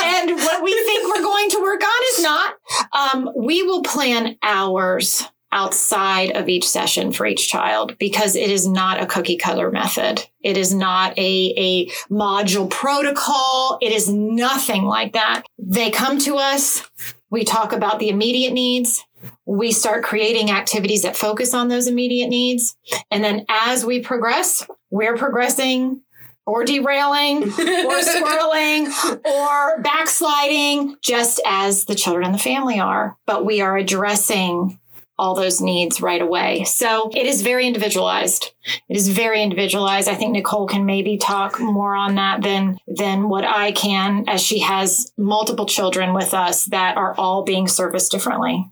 [0.04, 2.54] and what we think we're going to work on is not.
[2.92, 8.66] Um, we will plan hours outside of each session for each child because it is
[8.66, 10.26] not a cookie cutter method.
[10.42, 13.78] It is not a, a module protocol.
[13.80, 15.42] It is nothing like that.
[15.58, 16.88] They come to us.
[17.30, 19.04] We talk about the immediate needs.
[19.46, 22.76] We start creating activities that focus on those immediate needs.
[23.10, 26.02] And then as we progress, we're progressing
[26.46, 27.50] or derailing or
[28.02, 28.90] swirling
[29.24, 33.16] or backsliding, just as the children and the family are.
[33.26, 34.78] But we are addressing
[35.18, 36.64] all those needs right away.
[36.64, 38.52] So it is very individualized.
[38.88, 40.08] It is very individualized.
[40.08, 44.40] I think Nicole can maybe talk more on that than than what I can as
[44.40, 48.64] she has multiple children with us that are all being serviced differently.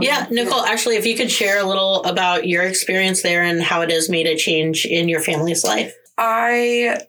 [0.00, 3.82] Yeah, Nicole, actually if you could share a little about your experience there and how
[3.82, 5.94] it has made a change in your family's life.
[6.18, 7.00] I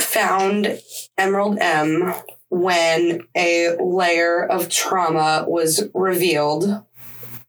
[0.00, 0.80] found
[1.18, 2.14] Emerald M
[2.48, 6.82] when a layer of trauma was revealed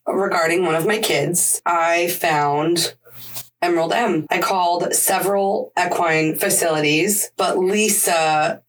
[0.08, 1.62] regarding one of my kids.
[1.66, 2.96] I found
[3.62, 4.28] Emerald M.
[4.30, 8.62] I called several equine facilities, but Lisa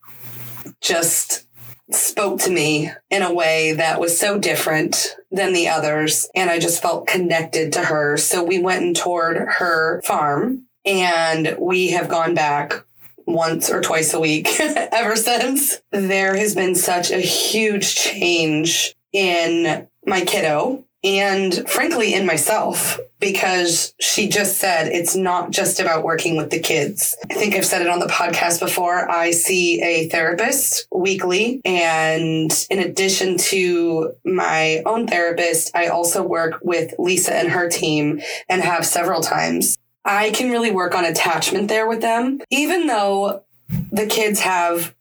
[0.80, 1.46] just
[1.90, 6.28] spoke to me in a way that was so different than the others.
[6.34, 8.16] And I just felt connected to her.
[8.16, 12.84] So we went and toured her farm and we have gone back
[13.26, 15.80] once or twice a week ever since.
[15.90, 23.94] There has been such a huge change in my kiddo and frankly in myself because
[24.00, 27.16] she just said it's not just about working with the kids.
[27.30, 29.10] I think I've said it on the podcast before.
[29.10, 36.60] I see a therapist weekly and in addition to my own therapist, I also work
[36.62, 39.78] with Lisa and her team and have several times.
[40.04, 43.44] I can really work on attachment there with them, even though
[43.90, 44.94] the kids have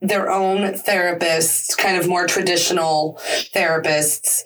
[0.00, 3.18] their own therapists, kind of more traditional
[3.54, 4.42] therapists,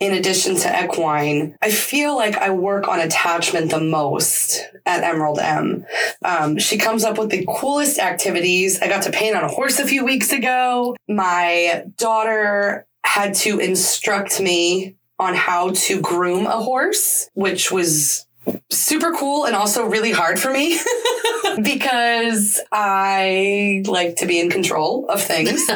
[0.00, 1.56] in addition to equine.
[1.60, 5.84] I feel like I work on attachment the most at Emerald M.
[6.24, 8.80] Um, she comes up with the coolest activities.
[8.80, 10.96] I got to paint on a horse a few weeks ago.
[11.08, 18.26] My daughter had to instruct me on how to groom a horse, which was
[18.70, 20.78] super cool and also really hard for me
[21.62, 25.66] because I like to be in control of things.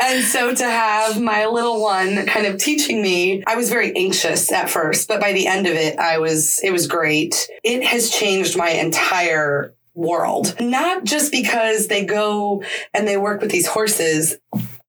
[0.00, 4.50] and so to have my little one kind of teaching me, I was very anxious
[4.50, 7.48] at first, but by the end of it, I was, it was great.
[7.62, 10.54] It has changed my entire world.
[10.60, 12.62] Not just because they go
[12.94, 14.36] and they work with these horses,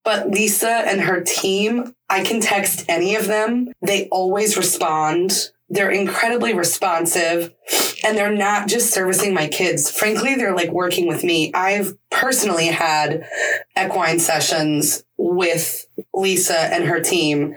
[0.04, 3.74] but Lisa and her team, I can text any of them.
[3.82, 5.52] They always respond.
[5.70, 7.54] They're incredibly responsive
[8.06, 9.92] and they're not just servicing my kids.
[9.92, 11.52] Frankly, they're like working with me.
[11.54, 13.28] I've personally had
[13.78, 17.56] equine sessions with Lisa and her team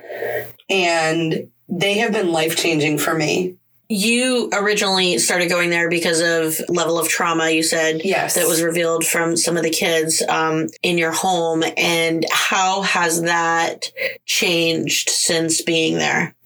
[0.69, 3.57] and they have been life changing for me.
[3.89, 8.03] You originally started going there because of level of trauma, you said.
[8.05, 8.37] Yes.
[8.37, 11.65] That was revealed from some of the kids um, in your home.
[11.77, 13.91] And how has that
[14.27, 16.37] changed since being there?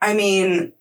[0.00, 0.72] I mean,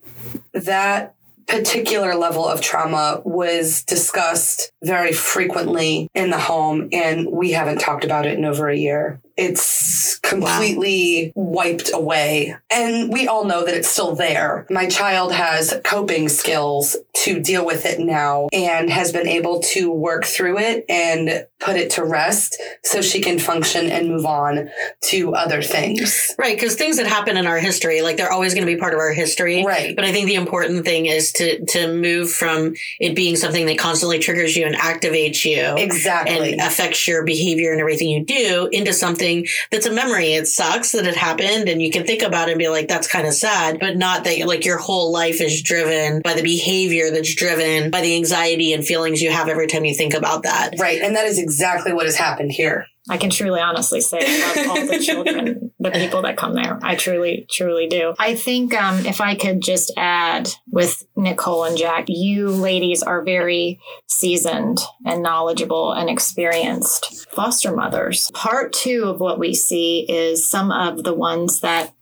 [0.53, 1.15] that
[1.47, 8.05] particular level of trauma was discussed very frequently in the home, and we haven't talked
[8.05, 9.19] about it in over a year.
[9.39, 11.43] It's completely wow.
[11.43, 12.55] wiped away.
[12.69, 14.67] And we all know that it's still there.
[14.69, 19.91] My child has coping skills to deal with it now and has been able to
[19.91, 24.69] work through it and put it to rest so she can function and move on
[25.01, 26.35] to other things.
[26.37, 26.55] Right.
[26.55, 28.99] Because things that happen in our history, like they're always going to be part of
[28.99, 29.65] our history.
[29.65, 29.95] Right.
[29.95, 33.77] But I think the important thing is to, to move from it being something that
[33.77, 35.75] constantly triggers you and activates you.
[35.77, 36.53] Exactly.
[36.53, 40.33] And affects your behavior and everything you do into something something that's a memory.
[40.33, 43.07] It sucks that it happened and you can think about it and be like, that's
[43.07, 47.11] kind of sad, but not that like your whole life is driven by the behavior
[47.11, 50.71] that's driven by the anxiety and feelings you have every time you think about that.
[50.79, 51.01] Right.
[51.01, 52.85] And that is exactly what has happened here.
[53.09, 56.79] I can truly honestly say I love all the children, the people that come there.
[56.83, 58.13] I truly, truly do.
[58.19, 63.23] I think um, if I could just add with Nicole and Jack, you ladies are
[63.23, 68.29] very seasoned and knowledgeable and experienced foster mothers.
[68.33, 71.93] Part two of what we see is some of the ones that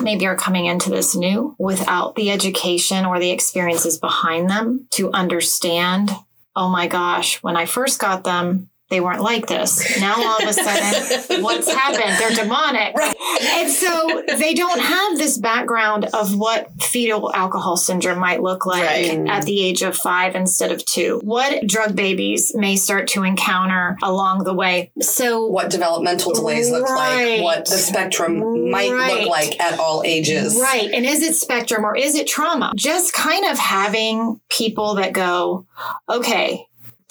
[0.00, 5.10] maybe are coming into this new without the education or the experiences behind them to
[5.12, 6.10] understand
[6.54, 9.98] oh my gosh, when I first got them, they weren't like this.
[10.00, 12.18] Now all of a sudden, what's happened?
[12.18, 12.94] They're demonic.
[12.94, 13.16] Right.
[13.42, 18.84] And so they don't have this background of what fetal alcohol syndrome might look like
[18.84, 19.26] right.
[19.28, 21.20] at the age of five instead of two.
[21.24, 24.92] What drug babies may start to encounter along the way.
[25.00, 27.38] So what developmental delays look right.
[27.38, 30.60] like, what the spectrum might look like at all ages.
[30.60, 30.90] Right.
[30.92, 32.72] And is it spectrum or is it trauma?
[32.76, 35.66] Just kind of having people that go,
[36.10, 36.66] okay,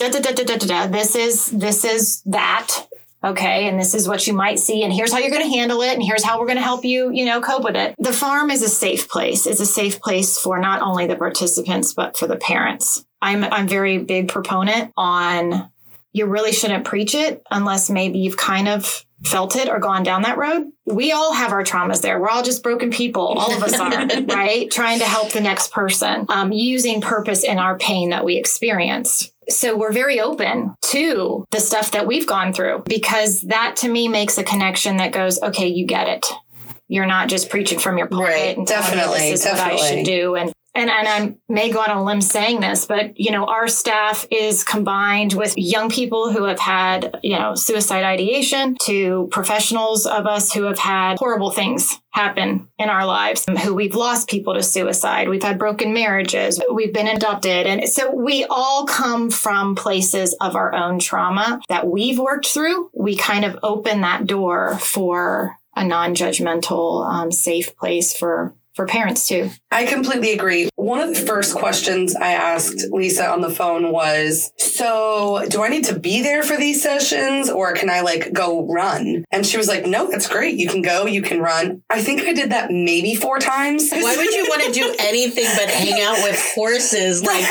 [0.08, 2.86] da, da, da, da, da, da, this is this is that
[3.24, 5.82] okay and this is what you might see and here's how you're going to handle
[5.82, 8.12] it and here's how we're going to help you you know cope with it the
[8.12, 12.16] farm is a safe place it's a safe place for not only the participants but
[12.16, 15.70] for the parents I'm I'm very big proponent on
[16.12, 20.22] you really shouldn't preach it unless maybe you've kind of felt it or gone down
[20.22, 20.70] that road.
[20.84, 22.20] We all have our traumas there.
[22.20, 23.22] We're all just broken people.
[23.22, 23.90] All of us are,
[24.34, 24.70] right?
[24.70, 29.31] Trying to help the next person, um, using purpose in our pain that we experience.
[29.48, 34.08] So we're very open to the stuff that we've gone through because that to me
[34.08, 36.26] makes a connection that goes, okay, you get it.
[36.88, 39.60] You're not just preaching from your pulpit Right, and telling me definitely, this is what
[39.60, 40.36] I should do.
[40.36, 43.68] And and and I may go on a limb saying this, but you know, our
[43.68, 50.06] staff is combined with young people who have had, you know, suicide ideation to professionals
[50.06, 54.54] of us who have had horrible things happen in our lives, who we've lost people
[54.54, 57.66] to suicide, we've had broken marriages, we've been adopted.
[57.66, 62.90] And so we all come from places of our own trauma that we've worked through.
[62.94, 69.26] We kind of open that door for a non-judgmental, um, safe place for for parents
[69.26, 69.50] too.
[69.70, 70.68] I completely agree.
[70.76, 75.68] One of the first questions I asked Lisa on the phone was, So, do I
[75.68, 79.24] need to be there for these sessions or can I like go run?
[79.30, 80.58] And she was like, No, that's great.
[80.58, 81.82] You can go, you can run.
[81.90, 83.90] I think I did that maybe four times.
[83.90, 87.22] Why would you want to do anything but hang out with horses?
[87.22, 87.44] Like,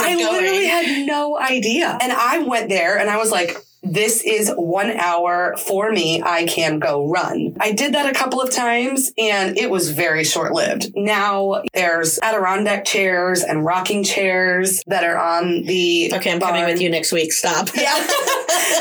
[0.00, 1.96] I literally had no idea.
[2.00, 6.22] And I went there and I was like, this is one hour for me.
[6.22, 7.56] I can go run.
[7.60, 10.92] I did that a couple of times and it was very short lived.
[10.94, 16.12] Now there's Adirondack chairs and rocking chairs that are on the.
[16.14, 17.32] Okay, I'm coming with you next week.
[17.32, 17.68] Stop.
[17.74, 17.94] Yeah.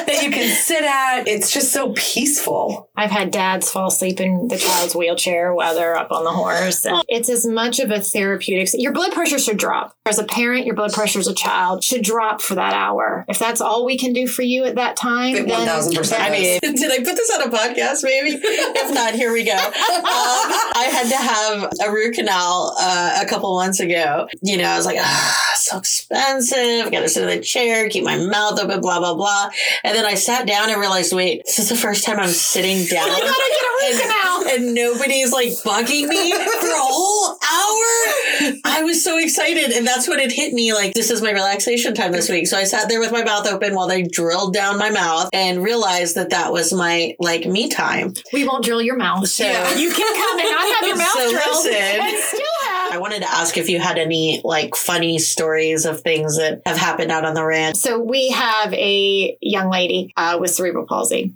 [0.05, 1.27] that you can sit at.
[1.27, 2.86] It's just so peaceful.
[2.97, 6.83] I've had dads fall asleep in the child's wheelchair while they're up on the horse.
[6.83, 8.69] And it's as much of a therapeutic.
[8.73, 9.95] Your blood pressure should drop.
[10.05, 13.23] As a parent, your blood pressure as a child should drop for that hour.
[13.27, 16.19] If that's all we can do for you at that time, then 1000%.
[16.19, 18.03] I mean, did I put this on a podcast?
[18.03, 18.39] Maybe.
[18.41, 19.57] if not, here we go.
[20.07, 24.27] Um, I had to have a root canal uh, a couple months ago.
[24.41, 26.87] You know, I was like, ah, so expensive.
[26.87, 29.49] I Got to sit in the chair, keep my mouth open, blah blah blah.
[29.83, 32.86] And then I sat down and realized, wait, this is the first time I'm sitting
[32.89, 33.09] down.
[33.09, 34.55] I gotta get a root and, canal.
[34.55, 38.57] and nobody's like bugging me for a whole hour.
[38.65, 40.73] I was so excited, and that's when it hit me.
[40.73, 42.47] Like this is my relaxation time this week.
[42.47, 45.63] So I sat there with my mouth open while they drilled down my mouth, and
[45.63, 48.13] realized that that was my like me time.
[48.33, 49.27] we won't drill your mouth.
[49.27, 49.45] So-
[49.77, 52.01] you can come and not have your mouth So drilled listen.
[52.01, 52.93] and still have.
[52.93, 56.77] I wanted to ask if you had any like funny stories of things that have
[56.77, 57.77] happened out on the ranch.
[57.77, 61.33] So we have a young lady uh, with cerebral palsy.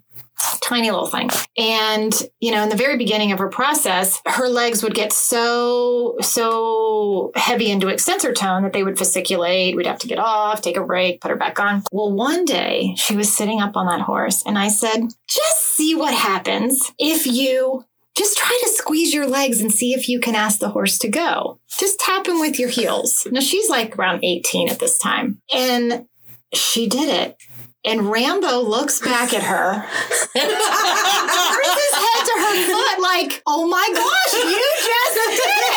[0.62, 1.30] Tiny little thing.
[1.58, 6.16] And, you know, in the very beginning of her process, her legs would get so,
[6.22, 9.76] so heavy into extensor tone that they would fasciculate.
[9.76, 11.84] We'd have to get off, take a break, put her back on.
[11.92, 15.96] Well, one day she was sitting up on that horse and I said, just see
[15.96, 17.86] what happens if you
[18.16, 21.08] just try to squeeze your legs and see if you can ask the horse to
[21.08, 21.60] go.
[21.80, 23.28] Just tap him with your heels.
[23.32, 25.42] Now she's like around 18 at this time.
[25.54, 26.08] And
[26.54, 27.38] she did it.
[27.84, 29.74] And Rambo looks back at her,
[30.38, 35.74] turns his head to her foot, like, oh my gosh, you just did it.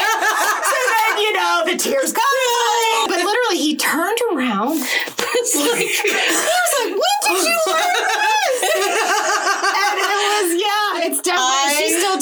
[0.68, 2.24] So then, you know, the tears come.
[3.09, 4.84] But literally, he turned around.
[5.36, 8.61] It's like- He was like, when did you learn this?
[9.74, 12.18] And it was, yeah, it's definitely, she I- still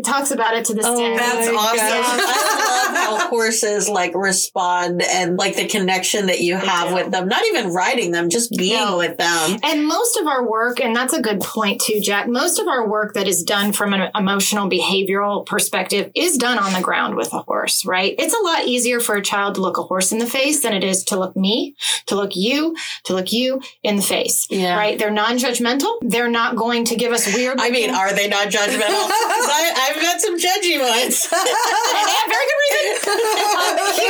[0.00, 0.90] talks talks about it to this day.
[1.14, 1.76] Oh that's awesome.
[1.76, 2.20] gosh.
[2.20, 6.94] I love how horses like respond and like the connection that you have do.
[6.94, 7.26] with them.
[7.28, 8.98] Not even riding them, just being No.
[8.98, 9.58] with them.
[9.64, 12.86] And most of our work, and that's a good point too, Jack, most of our
[12.88, 17.32] work that is done from an emotional behavioral perspective is done on the ground with
[17.32, 18.14] a horse, right?
[18.18, 20.72] It's a lot easier for a child to look a horse in the face than
[20.72, 21.74] it is to look me,
[22.06, 24.76] to look you, to look you in the face, Yeah.
[24.76, 24.98] right?
[24.98, 25.98] They're non judgmental.
[26.02, 27.58] They're not going to give us weird.
[27.60, 28.62] I mean, are they not judgmental?
[29.44, 31.26] I, I've met some judgy ones.
[31.32, 33.12] Yeah, very good reason.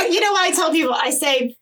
[0.07, 0.93] Um, you know what I tell people?
[0.93, 1.55] I say,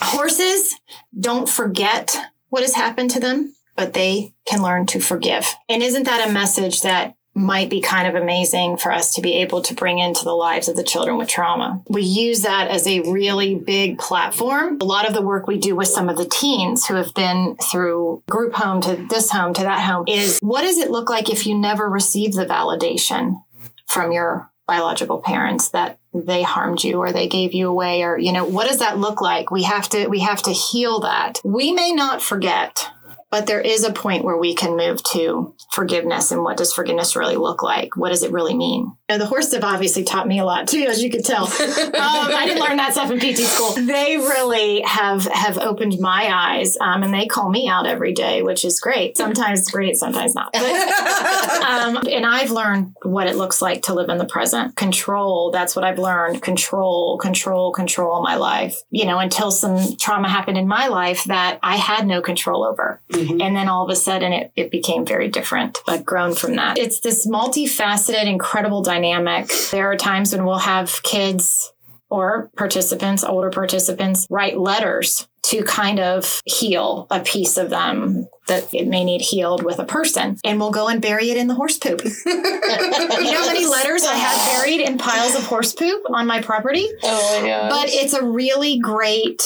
[0.00, 0.74] horses
[1.18, 2.16] don't forget
[2.48, 5.46] what has happened to them, but they can learn to forgive.
[5.68, 9.34] And isn't that a message that might be kind of amazing for us to be
[9.34, 11.82] able to bring into the lives of the children with trauma?
[11.88, 14.78] We use that as a really big platform.
[14.80, 17.56] A lot of the work we do with some of the teens who have been
[17.56, 21.28] through group home to this home to that home is what does it look like
[21.28, 23.42] if you never receive the validation
[23.86, 28.32] from your biological parents that they harmed you or they gave you away or you
[28.32, 31.70] know what does that look like we have to we have to heal that we
[31.72, 32.88] may not forget
[33.34, 37.16] but there is a point where we can move to forgiveness and what does forgiveness
[37.16, 40.38] really look like what does it really mean and the horses have obviously taught me
[40.38, 41.50] a lot too as you can tell um,
[41.94, 46.76] i didn't learn that stuff in pt school they really have have opened my eyes
[46.80, 50.52] um, and they call me out every day which is great sometimes great sometimes not
[50.52, 50.62] but
[51.62, 54.76] um, and And I've learned what it looks like to live in the present.
[54.76, 56.40] Control, that's what I've learned.
[56.40, 58.78] Control, control, control my life.
[58.90, 63.02] You know, until some trauma happened in my life that I had no control over.
[63.24, 63.42] Mhm.
[63.42, 65.78] And then all of a sudden it, it became very different.
[65.86, 66.78] I've grown from that.
[66.78, 69.50] It's this multifaceted, incredible dynamic.
[69.70, 71.72] There are times when we'll have kids
[72.10, 78.72] or participants, older participants, write letters to kind of heal a piece of them that
[78.74, 80.38] it may need healed with a person.
[80.44, 82.02] And we'll go and bury it in the horse poop.
[82.26, 86.42] you know how many letters I have buried in piles of horse poop on my
[86.42, 86.86] property?
[87.02, 87.70] Oh my god.
[87.70, 89.42] But it's a really great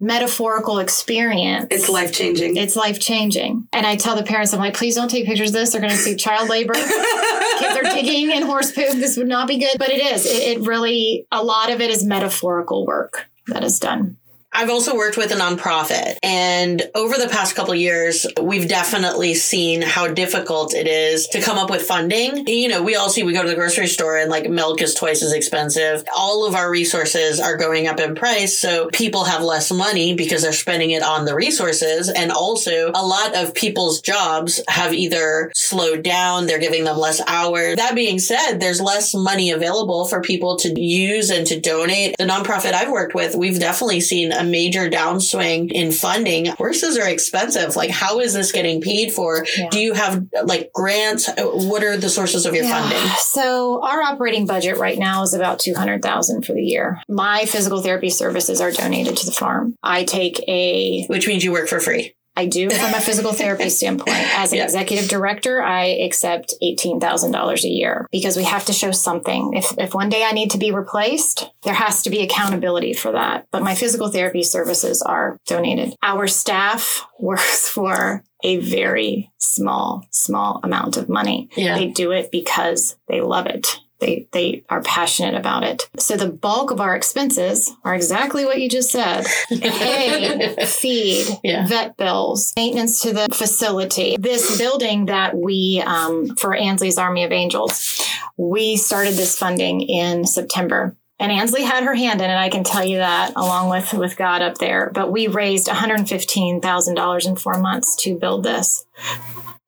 [0.00, 1.68] metaphorical experience.
[1.70, 2.56] It's life changing.
[2.56, 3.68] It's life changing.
[3.72, 5.72] And I tell the parents, I'm like, please don't take pictures of this.
[5.72, 6.74] They're going to see child labor.
[6.74, 8.92] Kids are digging in horse poop.
[8.92, 9.76] This would not be good.
[9.78, 10.26] But it is.
[10.26, 14.16] It, it really, a lot of it is metaphorical work that is done.
[14.54, 19.80] I've also worked with a nonprofit, and over the past couple years, we've definitely seen
[19.80, 22.46] how difficult it is to come up with funding.
[22.46, 24.94] You know, we all see we go to the grocery store and like milk is
[24.94, 26.04] twice as expensive.
[26.14, 30.42] All of our resources are going up in price, so people have less money because
[30.42, 32.10] they're spending it on the resources.
[32.10, 37.22] And also, a lot of people's jobs have either slowed down, they're giving them less
[37.26, 37.76] hours.
[37.76, 42.16] That being said, there's less money available for people to use and to donate.
[42.18, 46.46] The nonprofit I've worked with, we've definitely seen a major downswing in funding.
[46.46, 47.76] Horses are expensive.
[47.76, 49.44] Like, how is this getting paid for?
[49.56, 49.68] Yeah.
[49.70, 51.28] Do you have like grants?
[51.38, 52.98] What are the sources of your funding?
[53.18, 57.00] So our operating budget right now is about 200,000 for the year.
[57.08, 59.74] My physical therapy services are donated to the farm.
[59.82, 62.14] I take a Which means you work for free.
[62.36, 64.16] I do from a physical therapy standpoint.
[64.38, 64.64] As an Yeah.
[64.64, 69.52] executive director, I accept $18,000 a year because we have to show something.
[69.54, 73.12] If, if one day I need to be replaced, there has to be accountability for
[73.12, 73.46] that.
[73.50, 75.94] But my physical therapy services are donated.
[76.02, 81.48] Our staff works for a very small, small amount of money.
[81.56, 81.76] Yeah.
[81.78, 83.78] They do it because they love it.
[84.02, 85.88] They, they are passionate about it.
[85.96, 89.24] So the bulk of our expenses are exactly what you just said.
[89.48, 91.66] Hay, feed, Yeah.
[91.68, 94.16] vet bills, maintenance to the facility.
[94.18, 98.02] This building that we, um, for Ansley's Army of Angels,
[98.36, 100.96] we started this funding in September.
[101.20, 104.16] And Ansley had her hand in it, I can tell you that, along with, with
[104.16, 104.90] God up there.
[104.92, 108.84] But we raised $115,000 in four months to build this.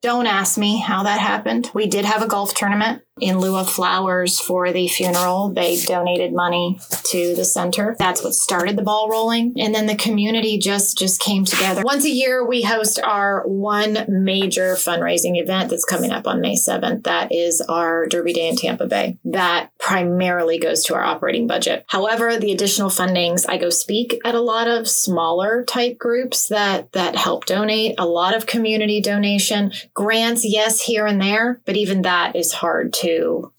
[0.01, 1.71] Don't ask me how that happened.
[1.73, 5.53] We did have a golf tournament in lieu of flowers for the funeral.
[5.53, 7.95] They donated money to the center.
[7.97, 9.53] That's what started the ball rolling.
[9.57, 11.81] And then the community just just came together.
[11.83, 16.55] Once a year we host our one major fundraising event that's coming up on May
[16.55, 17.03] 7th.
[17.03, 19.17] That is our Derby Day in Tampa Bay.
[19.23, 21.85] That primarily goes to our operating budget.
[21.87, 26.91] However, the additional fundings, I go speak at a lot of smaller type groups that
[26.91, 32.03] that help donate, a lot of community donation, grants, yes, here and there, but even
[32.03, 33.51] that is hard to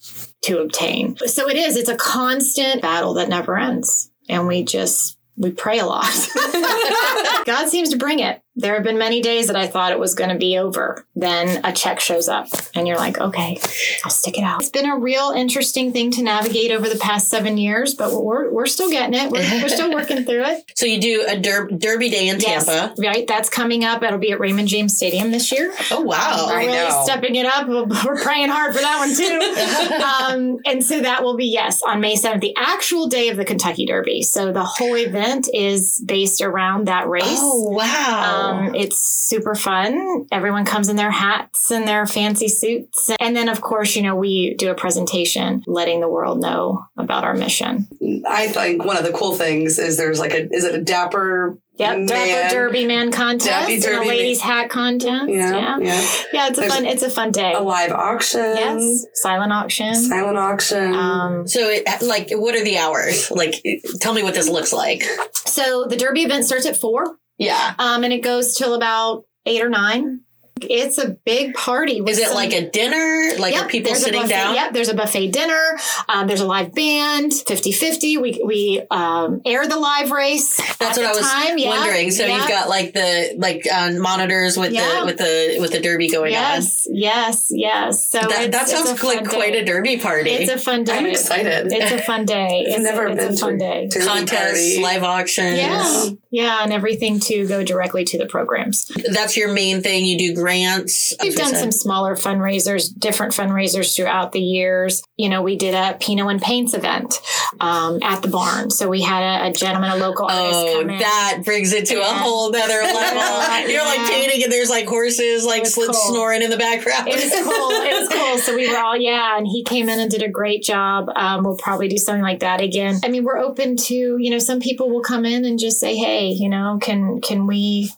[0.42, 1.16] to obtain.
[1.26, 4.10] So it is, it's a constant battle that never ends.
[4.28, 6.04] And we just we pray a lot.
[7.46, 8.40] God seems to bring it.
[8.58, 11.04] There have been many days that I thought it was going to be over.
[11.14, 13.58] Then a check shows up and you're like, okay,
[14.04, 14.60] I'll stick it out.
[14.62, 18.50] It's been a real interesting thing to navigate over the past seven years, but we're,
[18.50, 19.30] we're still getting it.
[19.30, 20.64] We're, we're still working through it.
[20.74, 22.94] So you do a der- Derby Day in Yes, Tampa.
[23.00, 23.26] right.
[23.26, 24.02] That's coming up.
[24.02, 25.74] It'll be at Raymond James Stadium this year.
[25.90, 26.46] Oh wow!
[26.48, 27.02] We're I really know.
[27.04, 27.68] stepping it up.
[27.68, 30.44] We're praying hard for that one too.
[30.54, 33.44] um, and so that will be yes on May seventh, the actual day of the
[33.44, 34.22] Kentucky Derby.
[34.22, 37.24] So the whole event is based around that race.
[37.26, 38.42] Oh wow!
[38.42, 40.26] Um, it's super fun.
[40.32, 43.10] Everyone comes in their hats and their fancy suits.
[43.20, 47.24] And then, of course, you know, we do a presentation letting the world know about
[47.24, 47.88] our mission.
[48.28, 51.58] I think one of the cool things is there's like a is it a dapper
[51.78, 52.06] Yep, man?
[52.06, 55.28] Dapper Derby Man contest Dappy and Derby a ladies' hat contest.
[55.28, 56.08] Yeah, Yeah, yeah.
[56.32, 56.48] yeah.
[56.48, 56.86] it's a There's fun.
[56.86, 57.52] It's a fun day.
[57.52, 58.40] A live auction.
[58.40, 59.94] Yes, silent auction.
[59.94, 60.94] Silent auction.
[60.94, 63.30] Um, so it like what are the hours?
[63.30, 63.62] Like,
[64.00, 65.02] tell me what this looks like.
[65.34, 67.74] so the Derby event starts at four, Yeah.
[67.78, 70.22] um, and it goes till about eight or nine.
[70.62, 71.98] It's a big party.
[72.06, 73.32] Is it some- like a dinner?
[73.38, 74.54] Like Yep, are people sitting buffet- down?
[74.54, 75.78] Yep, there's a buffet dinner.
[76.08, 78.16] Um, there's a live band, 50-50.
[78.20, 80.56] We we um, air the live race.
[80.78, 81.58] That's at what I was time.
[81.58, 82.10] Yeah, wondering.
[82.10, 82.38] So yeah.
[82.38, 85.00] you've got like the like uh, monitors with Yeah.
[85.00, 86.40] the with the with the derby going on.
[86.40, 88.08] yes, yes, yes.
[88.08, 88.20] So.
[88.20, 90.30] That, it's, that sounds a fun like quite a derby party.
[90.30, 90.96] It's a fun day.
[90.96, 91.70] I'm excited.
[91.70, 92.64] It's a fun day.
[92.66, 93.88] I've It's, never it's been a fun to day.
[93.88, 94.32] Derby Contest,
[94.76, 94.80] party.
[94.82, 95.58] live auctions.
[95.58, 98.90] Yeah, yeah, and everything to go directly to the programs.
[99.12, 100.06] That's your main thing.
[100.06, 101.12] You do grants.
[101.20, 105.02] We've done some smaller fundraisers, different fundraisers throughout the years.
[105.16, 107.20] You know, we did a Pinot and Paints event
[107.58, 108.70] um, at the barn.
[108.70, 112.04] So we had a, a gentleman, a local artist Oh, that brings it to a
[112.04, 113.68] whole nother level.
[113.68, 115.92] You're like painting and there's like horses like cool.
[115.92, 117.08] snoring in the background.
[117.08, 117.70] It was cool.
[117.70, 118.38] It was cool.
[118.38, 121.10] So we were all, yeah, and he came in and did a great job.
[121.16, 123.00] Um, we'll probably do something like that again.
[123.02, 125.96] I mean, we're open to, you know, some people will come in and just say,
[125.96, 127.90] hey, you know, can can we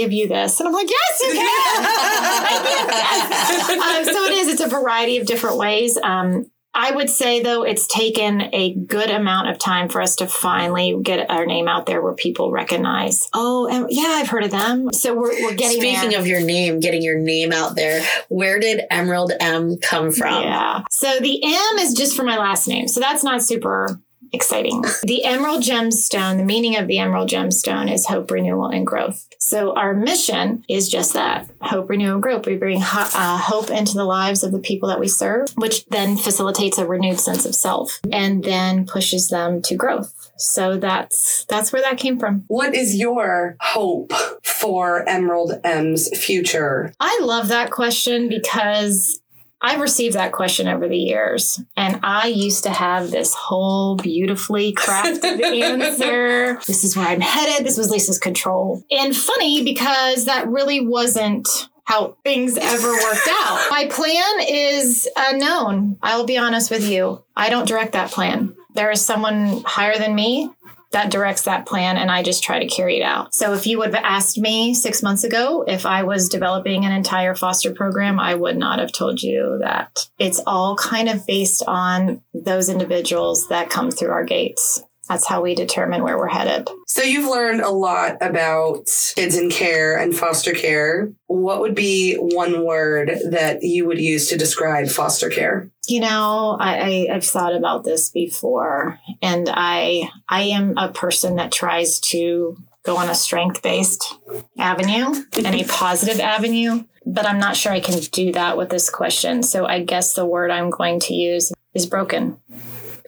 [0.00, 0.60] give you this?
[0.60, 1.84] And I'm like, yes, you can.
[3.98, 4.48] um, so it is.
[4.48, 5.98] It's a variety of different ways.
[6.02, 10.26] Um, I would say though, it's taken a good amount of time for us to
[10.28, 13.28] finally get our name out there where people recognize.
[13.34, 14.92] Oh, and yeah, I've heard of them.
[14.92, 16.20] So we're, we're getting Speaking there.
[16.20, 20.44] of your name, getting your name out there, where did Emerald M come from?
[20.44, 20.84] Yeah.
[20.90, 22.86] So the M is just for my last name.
[22.86, 24.00] So that's not super
[24.32, 24.82] exciting.
[25.02, 29.26] The emerald gemstone, the meaning of the emerald gemstone is hope, renewal, and growth.
[29.38, 32.46] So our mission is just that hope, renewal, and growth.
[32.46, 36.16] We bring uh, hope into the lives of the people that we serve, which then
[36.16, 40.14] facilitates a renewed sense of self and then pushes them to growth.
[40.36, 42.44] So that's that's where that came from.
[42.48, 44.12] What is your hope
[44.42, 46.92] for Emerald M's future?
[46.98, 49.20] I love that question because
[49.62, 54.72] I've received that question over the years, and I used to have this whole beautifully
[54.72, 56.58] crafted answer.
[56.66, 57.66] This is where I'm headed.
[57.66, 58.82] This was Lisa's control.
[58.90, 61.46] And funny because that really wasn't
[61.84, 63.66] how things ever worked out.
[63.70, 65.98] My plan is unknown.
[66.02, 67.22] I'll be honest with you.
[67.36, 68.54] I don't direct that plan.
[68.74, 70.48] There is someone higher than me
[70.92, 73.34] that directs that plan and I just try to carry it out.
[73.34, 76.92] So if you would have asked me six months ago if I was developing an
[76.92, 80.08] entire foster program, I would not have told you that.
[80.18, 84.82] It's all kind of based on those individuals that come through our gates.
[85.10, 86.68] That's how we determine where we're headed.
[86.86, 88.86] So you've learned a lot about
[89.16, 91.10] kids in care and foster care.
[91.26, 95.68] What would be one word that you would use to describe foster care?
[95.88, 101.34] You know, I, I, I've thought about this before, and I I am a person
[101.36, 104.16] that tries to go on a strength based
[104.60, 105.12] avenue
[105.44, 109.42] and a positive avenue, but I'm not sure I can do that with this question.
[109.42, 112.38] So I guess the word I'm going to use is broken.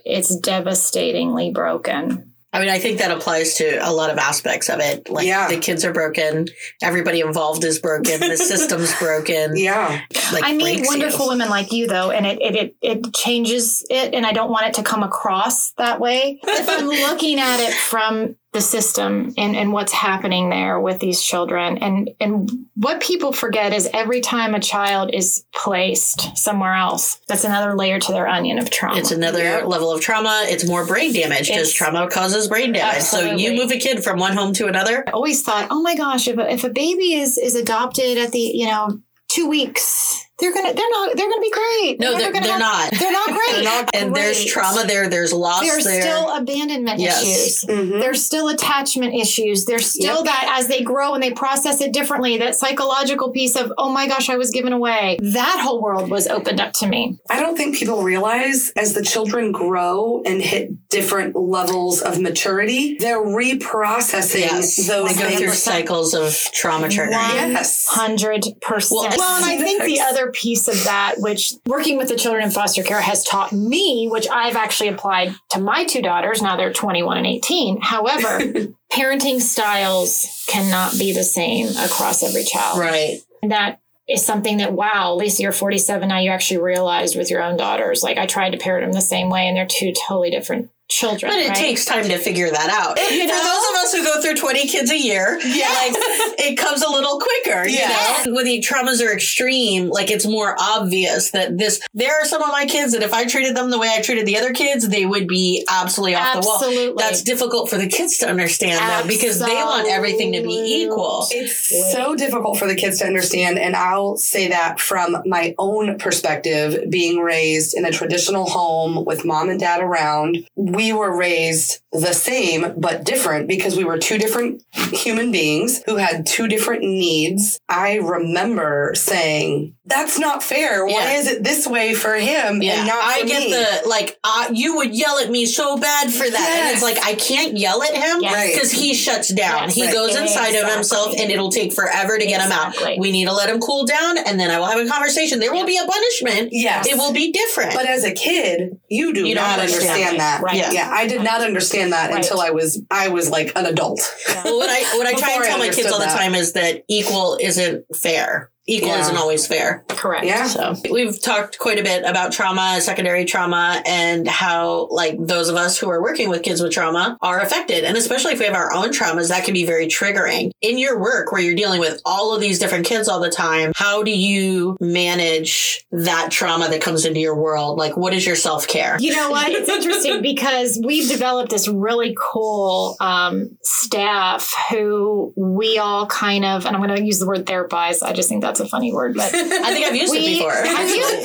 [0.04, 2.28] It's devastatingly broken.
[2.54, 5.08] I mean, I think that applies to a lot of aspects of it.
[5.08, 5.48] Like Yeah.
[5.48, 6.48] the kids are broken,
[6.82, 9.56] everybody involved is broken, the system's broken.
[9.56, 10.02] Yeah.
[10.34, 11.30] Like I meet wonderful you.
[11.32, 14.66] women like you though, and it, it it it changes it, and I don't want
[14.66, 16.40] it to come across that way.
[16.46, 21.22] If I'm looking at it from the system and, and what's happening there with these
[21.22, 27.18] children, and and what people forget is every time a child is placed somewhere else,
[27.28, 28.98] that's another layer to their onion of trauma.
[28.98, 29.64] It's another Yeah.
[29.64, 30.42] level of trauma.
[30.46, 33.02] It's more brain damage because trauma causes brain damage.
[33.02, 35.04] So you move a kid from one home to another.
[35.06, 38.32] I always thought, oh my gosh, if a, if a baby is is adopted at
[38.32, 39.00] the you know
[39.30, 42.00] two weeks, they're gonna they're not they're gonna be great.
[42.00, 42.90] No, they're, never gonna they're have- not.
[42.98, 43.52] They're not great.
[43.52, 43.90] They're not.
[43.94, 45.08] And there's trauma there.
[45.08, 45.70] There's loss there.
[45.72, 46.02] There's there.
[46.02, 47.22] still abandonment Yes.
[47.22, 47.64] issues.
[47.64, 48.00] Mhm.
[48.00, 49.64] There's still attachment issues.
[49.64, 50.24] There's still Yep.
[50.24, 54.06] that as they grow and they process it differently, that psychological piece of, oh my
[54.08, 55.16] gosh, I was given away.
[55.22, 57.18] That whole world was opened up to me.
[57.30, 62.96] I don't think people realize as the children grow and hit different levels of maturity,
[62.98, 64.76] they're reprocessing yes.
[64.88, 67.12] those they go through cycles of trauma triggering.
[67.12, 67.86] Yes.
[67.86, 68.92] Hundred percent.
[69.16, 70.12] Well, Well, and I think the yes.
[70.12, 74.08] other piece of that, which working with the children in foster care has taught me,
[74.10, 76.42] which I've actually applied to my two daughters.
[76.42, 77.80] Now they're 21 and 18.
[77.80, 78.38] However,
[78.92, 82.78] parenting styles cannot be the same across every child.
[82.78, 83.20] Right.
[83.42, 87.40] And that is something that wow lisa you're 47 now you actually realized with your
[87.40, 90.30] own daughters like i tried to parent them the same way and they're two totally
[90.30, 91.56] different children But it right?
[91.56, 92.98] takes time to figure that out.
[92.98, 95.68] You For those of us who go through 20 kids a year, Yeah.
[95.68, 95.92] like,
[96.38, 97.66] it comes a little quicker.
[97.66, 98.24] Yeah.
[98.24, 98.36] You know?
[98.36, 102.48] When the traumas are extreme, like it's more obvious that this, there are some of
[102.50, 105.06] my kids that if I treated them the way I treated the other kids, they
[105.06, 106.56] would be absolutely off the wall.
[106.56, 107.02] Absolutely.
[107.02, 111.26] That's difficult for the kids to understand though, because they want everything to be equal.
[111.30, 113.58] It's so difficult for the kids to understand.
[113.58, 119.24] And I'll say that from my own perspective, being raised in a traditional home with
[119.24, 124.16] mom and dad around, we were raised the same, but different because we were two
[124.18, 127.60] different human beings who had two different needs.
[127.68, 130.86] I remember saying, that's not fair.
[130.86, 131.12] Why Yeah.
[131.18, 133.50] is it this way for him Yeah, and not I for get me?
[133.52, 134.18] the like.
[134.24, 137.58] Uh, you would yell at me so bad for that, and it's like I can't
[137.58, 138.32] yell at him Yes.
[138.32, 138.54] Right.
[138.54, 139.64] because he shuts down.
[139.64, 139.74] Yes.
[139.74, 139.92] he Right.
[139.92, 142.74] goes inside of himself, and it'll take forever to get him out.
[142.98, 145.40] We need to let him cool down, and then I will have a conversation.
[145.40, 146.48] There will be a punishment.
[146.52, 146.86] Yes.
[146.86, 147.74] it will be different.
[147.74, 150.42] But as a kid, you do You don't understand understand, that.
[150.42, 150.56] Right.
[150.62, 150.72] Yeah.
[150.72, 150.90] Yeah.
[150.92, 152.22] I did not understand that Right.
[152.22, 154.00] until I was I was like an adult.
[154.44, 156.06] well, what I what I try Before and I tell my kids understood all the
[156.06, 156.16] that.
[156.18, 158.50] time is that equal isn't fair.
[158.66, 159.00] Equal Yeah.
[159.00, 159.84] isn't always fair.
[159.88, 160.24] Correct.
[160.24, 160.46] Yeah.
[160.46, 165.56] So we've talked quite a bit about trauma, secondary trauma, and how like those of
[165.56, 167.84] us who are working with kids with trauma are affected.
[167.84, 170.50] And especially if we have our own traumas, that can be very triggering.
[170.60, 173.72] In your work where you're dealing with all of these different kids all the time,
[173.74, 177.78] how do you manage that trauma that comes into your world?
[177.78, 178.96] Like what is your self-care?
[179.00, 179.50] You know what?
[179.50, 186.66] It's interesting because we've developed this really cool um, staff who we all kind of,
[186.66, 188.02] and I'm going to use the word therapize.
[188.02, 190.52] I just think that's a funny word, but I think I've used it before.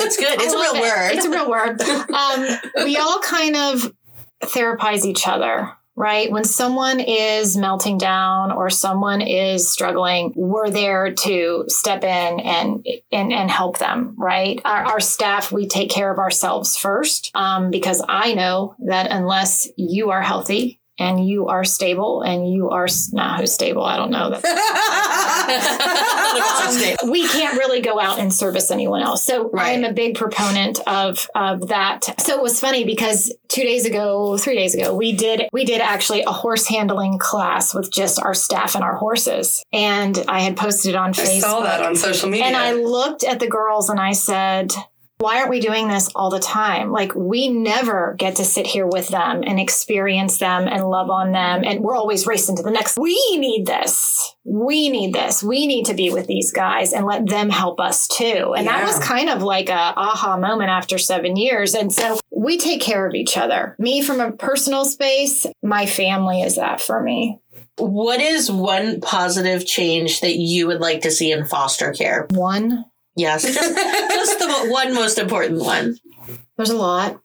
[0.00, 0.40] It's good.
[0.40, 0.80] It's a real it.
[0.80, 1.10] word.
[1.12, 1.80] It's a real word.
[1.82, 3.92] Um, we all kind of
[4.42, 5.72] therapize each other.
[5.94, 6.30] Right.
[6.30, 12.86] When someone is melting down or someone is struggling, we're there to step in and
[13.10, 14.14] and, and help them.
[14.16, 14.60] Right.
[14.64, 19.68] Our, our staff, we take care of ourselves first um, because I know that unless
[19.76, 24.10] you are healthy and you are stable and you are not who's stable, I don't
[24.10, 24.44] know that
[27.02, 29.24] um, we can't really go out and service anyone else.
[29.24, 29.72] So Right.
[29.72, 32.20] I'm a big proponent of of that.
[32.20, 35.80] So it was funny because two days ago, three days ago, we did we did
[35.80, 40.56] actually a horse handling class with just our staff and our horses, and I had
[40.56, 41.36] posted it on I Facebook.
[41.36, 42.46] I saw that on social media.
[42.46, 44.72] And I looked at the girls and I said,
[45.18, 46.92] why aren't we doing this all the time?
[46.92, 51.32] Like, we never get to sit here with them and experience them and love on
[51.32, 51.64] them.
[51.64, 52.96] And we're always racing to the next.
[52.96, 54.36] We need this.
[54.44, 55.42] We need this.
[55.42, 58.54] We need to be with these guys and let them help us too.
[58.56, 61.74] And that was kind of like a aha moment after seven years.
[61.74, 63.74] And so we take care of each other.
[63.80, 67.40] Me from a personal space, my family is that for me.
[67.76, 72.26] What is one positive change that you would like to see in foster care?
[72.30, 72.84] One,
[73.18, 75.98] Yes, just, just the one most important one.
[76.56, 77.20] There's a lot,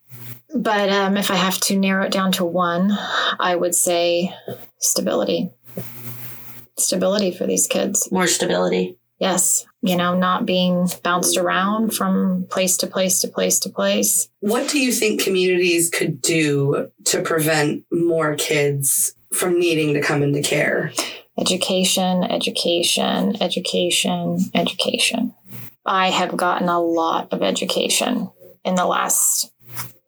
[0.52, 2.90] but um, if I have to narrow it down to one,
[3.38, 4.34] I would say
[4.78, 5.52] stability.
[6.76, 8.10] Stability for these kids.
[8.10, 8.98] More stability.
[9.20, 9.64] Yes.
[9.82, 14.28] You know, not being bounced around from place to place to place to place.
[14.40, 20.24] what do you think communities could do to prevent more kids from needing to come
[20.24, 20.92] into care?
[21.38, 25.34] Education, education, education, education.
[25.86, 28.30] I have gotten a lot of education
[28.64, 29.52] in the last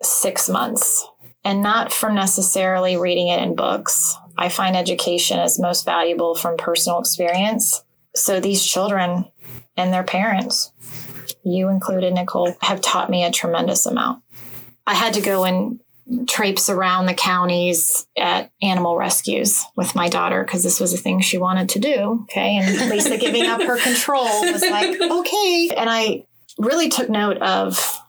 [0.02, 1.06] six months,
[1.44, 4.14] and not from necessarily reading it in books.
[4.38, 7.82] I find education is most valuable from personal experience.
[8.14, 9.26] So these children
[9.76, 10.72] and their parents,
[11.44, 14.22] you included, Nicole, have taught me a tremendous amount.
[14.86, 15.80] I had to go and
[16.28, 21.20] traipse around the counties at animal rescues with my daughter because this was a thing
[21.20, 22.20] she wanted to do.
[22.24, 22.56] Okay.
[22.56, 25.70] And Lisa giving up her control was like, okay.
[25.76, 26.26] And I
[26.58, 28.00] really took note of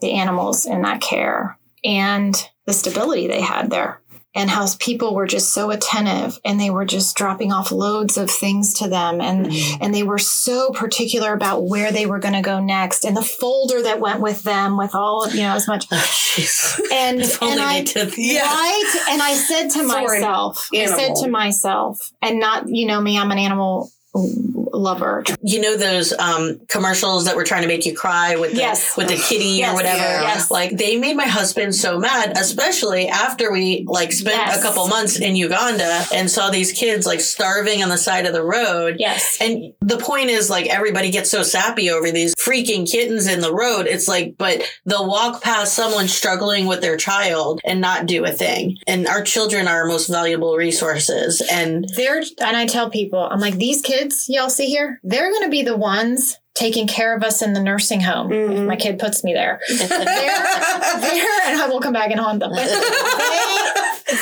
[0.00, 2.34] the animals in that care and
[2.66, 4.00] the stability they had there
[4.38, 8.30] and how people were just so attentive and they were just dropping off loads of
[8.30, 12.40] things to them and and they were so particular about where they were going to
[12.40, 15.66] go next and the folder that went with them with all of you know as
[15.66, 15.86] much.
[16.38, 17.84] Oh, and and I
[18.16, 18.42] Yeah.
[18.42, 19.06] right?
[19.10, 23.32] And I said to myself I said to myself and not you know me I'm
[23.32, 28.36] an animal lover You know those um, commercials that were trying to make you cry
[28.36, 28.96] with the, Yes.
[28.96, 29.72] with the kitty Yes.
[29.72, 29.98] or whatever.
[29.98, 30.50] Yes.
[30.50, 35.18] Like they made my husband so mad, especially after we like spent a couple months
[35.18, 38.96] in Uganda and saw these kids like starving on the side of the road.
[38.98, 43.40] yes And the point is, like, everybody gets so sappy over these freaking kittens in
[43.40, 43.86] the road.
[43.86, 48.30] It's like, but they'll walk past someone struggling with their child and not do a
[48.32, 48.76] thing.
[48.86, 51.40] And our children are our most valuable resources.
[51.50, 53.97] And they're and I tell people I'm like these kids
[54.28, 57.60] y'all see here they're going to be the ones taking care of us in the
[57.60, 58.66] nursing home if Mhm.
[58.66, 62.52] my kid puts me there they're, they're and I will come back and haunt them.
[62.52, 62.66] They,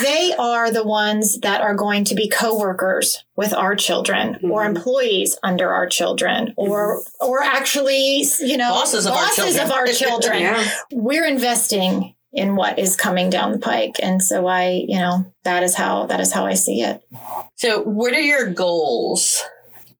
[0.02, 4.76] they are the ones that are going to be coworkers with our children or Mhm.
[4.76, 9.64] employees under our children or or actually you know Bosses of our children.
[9.64, 10.40] of our children.
[10.40, 10.68] Yeah.
[10.92, 15.62] We're investing in what is coming down the pike and so I you know that
[15.62, 17.00] is how that is how I see it.
[17.54, 19.42] so, what are your goals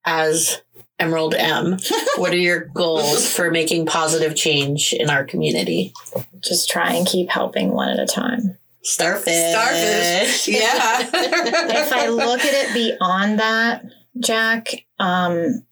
[0.07, 0.62] as
[0.98, 1.76] Emerald M?
[2.16, 5.92] what are your goals for making positive change in our community?
[6.40, 8.57] Just try and keep helping one at a time.
[8.82, 9.50] Starfish.
[9.50, 10.48] Starfish.
[10.48, 11.11] Yeah.
[11.12, 13.84] if I look at it beyond that,
[14.20, 15.64] Jack, um,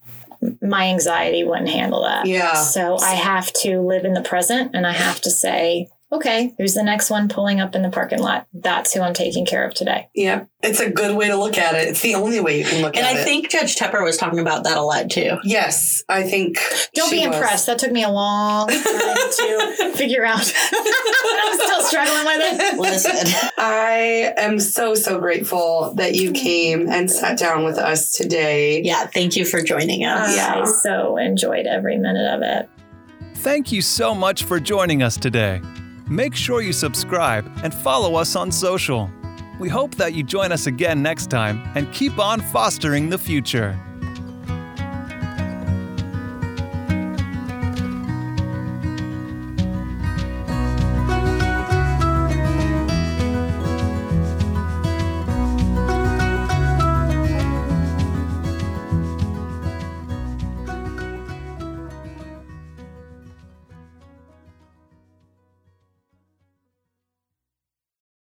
[0.61, 2.27] my anxiety wouldn't handle that.
[2.27, 2.55] Yeah.
[2.55, 6.75] So I have to live in the present and I have to say, okay, who's
[6.75, 8.47] the next one pulling up in the parking lot?
[8.53, 10.09] That's who I'm taking care of today.
[10.15, 10.45] Yeah.
[10.63, 11.89] It's a good way to look at it.
[11.89, 13.13] It's the only way you can look And at I it.
[13.13, 15.37] And I think Judge Tepper was talking about that a lot too.
[15.45, 16.57] Yes, I think.
[16.95, 17.37] Don't she be was.
[17.37, 17.67] impressed.
[17.67, 20.41] That took me a long time to figure out.
[20.73, 22.79] I'm still struggling with it.
[22.79, 28.81] Listen, I am so, so grateful that you came and sat down with us today.
[28.83, 30.35] yeah, thank you for joining us.
[30.37, 30.63] Yeah.
[30.63, 32.71] I so enjoyed every minute of it.
[33.39, 35.61] Thank you so much for joining us today.
[36.09, 39.11] Make sure you subscribe and follow us on social.
[39.59, 43.81] We hope that you join us again next time and keep on fostering the future.